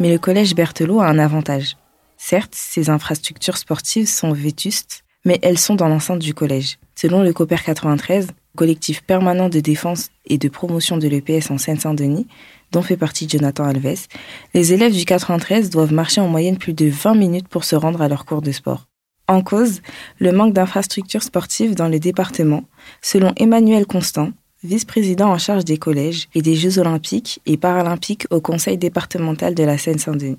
Mais 0.00 0.10
le 0.10 0.18
collège 0.18 0.54
Berthelot 0.54 1.00
a 1.00 1.06
un 1.06 1.18
avantage. 1.18 1.76
Certes, 2.16 2.54
ses 2.54 2.88
infrastructures 2.88 3.58
sportives 3.58 4.08
sont 4.08 4.32
vétustes, 4.32 5.04
mais 5.26 5.38
elles 5.42 5.58
sont 5.58 5.74
dans 5.74 5.88
l'enceinte 5.88 6.20
du 6.20 6.32
collège. 6.32 6.78
Selon 6.94 7.22
le 7.22 7.34
COPER 7.34 7.58
93, 7.64 8.28
collectif 8.56 9.02
permanent 9.02 9.50
de 9.50 9.60
défense 9.60 10.08
et 10.24 10.38
de 10.38 10.48
promotion 10.48 10.96
de 10.96 11.06
l'EPS 11.06 11.50
en 11.50 11.58
Seine-Saint-Denis, 11.58 12.26
dont 12.72 12.80
fait 12.80 12.96
partie 12.96 13.28
Jonathan 13.28 13.64
Alves, 13.64 14.06
les 14.54 14.72
élèves 14.72 14.94
du 14.94 15.04
93 15.04 15.68
doivent 15.68 15.92
marcher 15.92 16.22
en 16.22 16.28
moyenne 16.28 16.56
plus 16.56 16.72
de 16.72 16.88
20 16.88 17.14
minutes 17.14 17.48
pour 17.48 17.64
se 17.64 17.76
rendre 17.76 18.00
à 18.00 18.08
leur 18.08 18.24
cours 18.24 18.42
de 18.42 18.52
sport. 18.52 18.86
En 19.28 19.42
cause, 19.42 19.82
le 20.18 20.32
manque 20.32 20.54
d'infrastructures 20.54 21.22
sportives 21.22 21.74
dans 21.74 21.88
le 21.88 22.00
département, 22.00 22.64
selon 23.02 23.32
Emmanuel 23.36 23.86
Constant, 23.86 24.32
vice-président 24.62 25.30
en 25.30 25.38
charge 25.38 25.64
des 25.64 25.78
collèges 25.78 26.28
et 26.34 26.42
des 26.42 26.54
Jeux 26.54 26.78
olympiques 26.78 27.40
et 27.46 27.56
paralympiques 27.56 28.26
au 28.30 28.40
Conseil 28.40 28.78
départemental 28.78 29.54
de 29.54 29.64
la 29.64 29.78
Seine-Saint-Denis. 29.78 30.38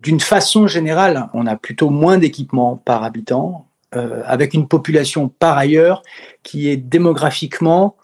D'une 0.00 0.20
façon 0.20 0.66
générale, 0.66 1.28
on 1.34 1.46
a 1.46 1.56
plutôt 1.56 1.90
moins 1.90 2.18
d'équipements 2.18 2.76
par 2.76 3.02
habitant, 3.02 3.66
euh, 3.94 4.22
avec 4.26 4.54
une 4.54 4.68
population 4.68 5.28
par 5.28 5.58
ailleurs 5.58 6.02
qui 6.42 6.68
est 6.68 6.76
démographiquement 6.76 7.96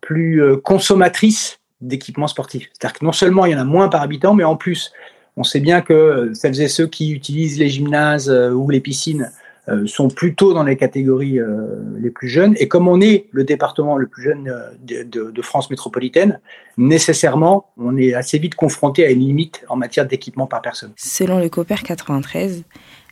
plus 0.00 0.42
euh, 0.42 0.56
consommatrice 0.56 1.58
d'équipements 1.80 2.28
sportifs. 2.28 2.68
C'est-à-dire 2.72 2.98
que 2.98 3.04
non 3.04 3.12
seulement 3.12 3.46
il 3.46 3.52
y 3.52 3.54
en 3.56 3.60
a 3.60 3.64
moins 3.64 3.88
par 3.88 4.02
habitant, 4.02 4.34
mais 4.34 4.44
en 4.44 4.56
plus, 4.56 4.92
on 5.36 5.44
sait 5.44 5.60
bien 5.60 5.80
que 5.80 6.32
celles 6.34 6.60
et 6.60 6.68
ceux 6.68 6.86
qui 6.86 7.12
utilisent 7.12 7.58
les 7.58 7.68
gymnases 7.68 8.28
euh, 8.28 8.50
ou 8.50 8.68
les 8.70 8.80
piscines 8.80 9.22
euh, 9.22 9.39
sont 9.86 10.08
plutôt 10.08 10.52
dans 10.52 10.64
les 10.64 10.76
catégories 10.76 11.38
euh, 11.38 11.76
les 11.98 12.10
plus 12.10 12.28
jeunes. 12.28 12.54
Et 12.58 12.68
comme 12.68 12.88
on 12.88 13.00
est 13.00 13.26
le 13.30 13.44
département 13.44 13.96
le 13.96 14.06
plus 14.06 14.22
jeune 14.22 14.48
euh, 14.48 15.04
de, 15.04 15.42
France 15.42 15.70
métropolitaine, 15.70 16.40
nécessairement, 16.76 17.70
on 17.76 17.96
est 17.96 18.14
assez 18.14 18.38
vite 18.38 18.54
confronté 18.54 19.04
à 19.06 19.10
une 19.10 19.20
limite 19.20 19.64
en 19.68 19.76
matière 19.76 20.06
d'équipement 20.06 20.46
par 20.46 20.60
personne. 20.62 20.92
Selon 20.96 21.38
le 21.38 21.48
COPER 21.48 21.82
93, 21.84 22.64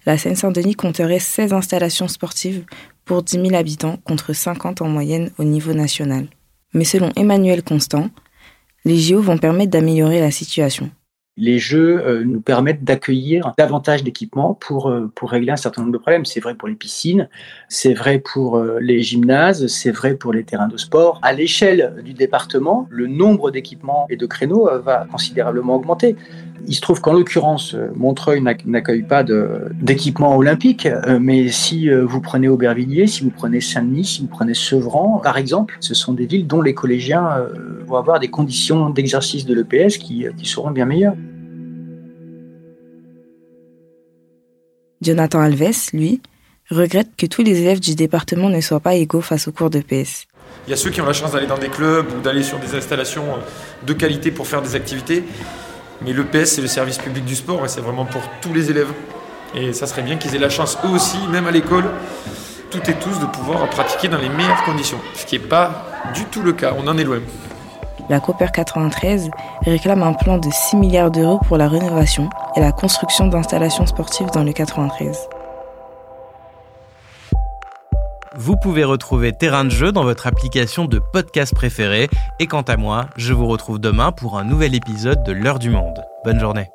la 0.07 0.19
Seine-Saint-Denis 0.19 0.75
compterait 0.75 1.19
16 1.19 1.53
installations 1.53 2.09
sportives 2.09 2.65
pour 3.05 3.23
10 3.23 3.49
000 3.49 3.55
habitants 3.55 3.97
contre 4.05 4.33
50 4.33 4.83
en 4.83 4.89
moyenne 4.89 5.31
au 5.39 5.45
niveau 5.45 5.73
national. 5.73 6.27
Mais 6.75 6.85
selon 6.85 7.11
Emmanuel 7.17 7.63
Constant, 7.63 8.11
les 8.85 8.99
JO 8.99 9.21
vont 9.21 9.39
permettre 9.39 9.71
d'améliorer 9.71 10.21
la 10.21 10.31
situation 10.31 10.91
les 11.39 11.59
jeux 11.59 12.03
euh, 12.05 12.25
nous 12.25 12.41
permettent 12.41 12.83
d'accueillir 12.83 13.53
davantage 13.57 14.03
d'équipements 14.03 14.55
pour, 14.55 14.89
euh, 14.89 15.11
pour 15.15 15.31
régler 15.31 15.53
un 15.53 15.57
certain 15.57 15.83
nombre 15.83 15.93
de 15.93 15.99
problèmes. 15.99 16.25
C'est 16.25 16.41
vrai 16.41 16.55
pour 16.55 16.67
les 16.67 16.75
piscines, 16.75 17.29
c'est 17.69 17.95
vrai 17.95 18.19
pour 18.19 18.57
euh, 18.57 18.79
les 18.81 19.03
gymnases, 19.03 19.69
c'est 19.69 19.93
vrai 19.93 20.15
pour 20.15 20.33
les 20.33 20.43
terrains 20.43 20.67
de 20.67 20.77
sport. 20.77 21.21
À 21.23 21.33
l'échelle 21.33 21.95
du 22.05 22.13
département, 22.13 22.89
le 22.91 23.07
nombre 23.07 23.53
d'équipements 23.53 24.07
et 24.11 24.17
de 24.17 24.27
créneaux 24.27 24.69
va 24.83 25.07
considérablement 25.11 25.77
augmenter. 25.77 26.17
Il 26.67 26.75
se 26.75 26.81
trouve 26.81 27.01
qu'en 27.01 27.13
l'occurrence, 27.13 27.77
Montreuil 27.95 28.43
n'accueille 28.43 29.05
pas 29.05 29.23
d'équipement 29.23 30.37
olympique, 30.37 30.89
mais 31.21 31.49
si 31.49 31.89
vous 31.89 32.21
prenez 32.21 32.49
Aubervilliers, 32.49 33.07
si 33.07 33.23
vous 33.23 33.31
prenez 33.31 33.61
Saint-Denis, 33.61 34.05
si 34.05 34.21
vous 34.23 34.27
prenez 34.27 34.55
Sevran, 34.55 35.21
par 35.23 35.39
exemple, 35.39 35.77
ce 35.79 35.95
sont 35.95 36.15
des 36.15 36.27
villes 36.27 36.49
dont 36.49 36.61
les 36.61 36.75
collégiens 36.75 37.47
vont 37.87 37.97
avoir 37.97 38.19
des 38.19 38.29
conditions 38.29 38.91
d'exercice 38.91 39.47
de 39.47 39.55
l'EPS 39.55 39.99
qui, 39.99 40.27
qui 40.37 40.47
seront 40.47 40.73
bien 40.73 40.85
meilleures. 40.85 41.15
Jonathan 45.01 45.41
Alves, 45.41 45.91
lui, 45.93 46.21
regrette 46.71 47.11
que 47.17 47.27
tous 47.27 47.43
les 47.43 47.61
élèves 47.61 47.81
du 47.81 47.95
département 47.95 48.49
ne 48.49 48.61
soient 48.61 48.81
pas 48.81 48.95
égaux 48.95 49.21
face 49.21 49.49
aux 49.49 49.53
cours 49.53 49.71
de 49.71 49.81
PS. 49.81 50.27
Il 50.67 50.71
y 50.71 50.73
a 50.73 50.77
ceux 50.77 50.91
qui 50.91 51.01
ont 51.01 51.07
la 51.07 51.13
chance 51.13 51.33
d'aller 51.33 51.47
dans 51.47 51.59
des 51.59 51.69
clubs 51.69 52.07
ou 52.13 52.21
d'aller 52.21 52.43
sur 52.43 52.59
des 52.59 52.75
installations 52.75 53.25
de 53.87 53.93
qualité 53.93 54.31
pour 54.31 54.47
faire 54.47 54.61
des 54.61 54.75
activités. 54.75 55.25
Mais 56.03 56.13
le 56.13 56.25
PS, 56.25 56.53
c'est 56.53 56.63
le 56.63 56.69
service 56.69 56.99
public 56.99 57.25
du 57.25 57.35
sport 57.35 57.65
et 57.65 57.69
c'est 57.69 57.81
vraiment 57.81 58.05
pour 58.05 58.23
tous 58.41 58.53
les 58.53 58.71
élèves. 58.71 58.93
Et 59.55 59.73
ça 59.73 59.87
serait 59.87 60.03
bien 60.03 60.17
qu'ils 60.17 60.35
aient 60.35 60.41
la 60.41 60.51
chance 60.51 60.77
eux 60.85 60.89
aussi, 60.89 61.19
même 61.31 61.47
à 61.47 61.51
l'école, 61.51 61.85
toutes 62.71 62.89
et 62.89 62.95
tous, 62.95 63.19
de 63.19 63.27
pouvoir 63.27 63.69
pratiquer 63.71 64.09
dans 64.09 64.19
les 64.19 64.29
meilleures 64.29 64.63
conditions. 64.65 65.01
Ce 65.15 65.25
qui 65.25 65.39
n'est 65.39 65.47
pas 65.47 65.87
du 66.15 66.25
tout 66.25 66.43
le 66.43 66.53
cas, 66.53 66.75
on 66.77 66.87
en 66.87 66.99
est 66.99 67.05
loin 67.05 67.21
la 68.09 68.21
Cooper 68.21 68.49
93 68.53 69.31
réclame 69.63 70.03
un 70.03 70.13
plan 70.13 70.39
de 70.39 70.49
6 70.51 70.77
milliards 70.77 71.11
d'euros 71.11 71.41
pour 71.47 71.57
la 71.57 71.69
rénovation 71.69 72.29
et 72.57 72.61
la 72.61 72.73
construction 72.73 73.27
d'installations 73.27 73.87
sportives 73.87 74.31
dans 74.31 74.45
le 74.45 74.53
93. 74.53 75.29
Vous 78.37 78.57
pouvez 78.57 78.85
retrouver 78.85 79.33
Terrain 79.33 79.65
de 79.65 79.71
jeu 79.71 79.91
dans 79.91 80.05
votre 80.05 80.27
application 80.29 80.85
de 80.85 81.01
podcast 81.13 81.53
préférée. 81.55 82.09
Et 82.39 82.47
quant 82.47 82.63
à 82.63 82.77
moi, 82.77 83.07
je 83.17 83.33
vous 83.33 83.49
retrouve 83.49 83.81
demain 83.81 84.13
pour 84.13 84.39
un 84.39 84.45
nouvel 84.45 84.77
épisode 84.77 85.25
de 85.25 85.33
L'heure 85.33 85.59
du 85.59 85.71
monde. 85.71 86.05
Bonne 86.25 86.39
journée. 86.39 86.71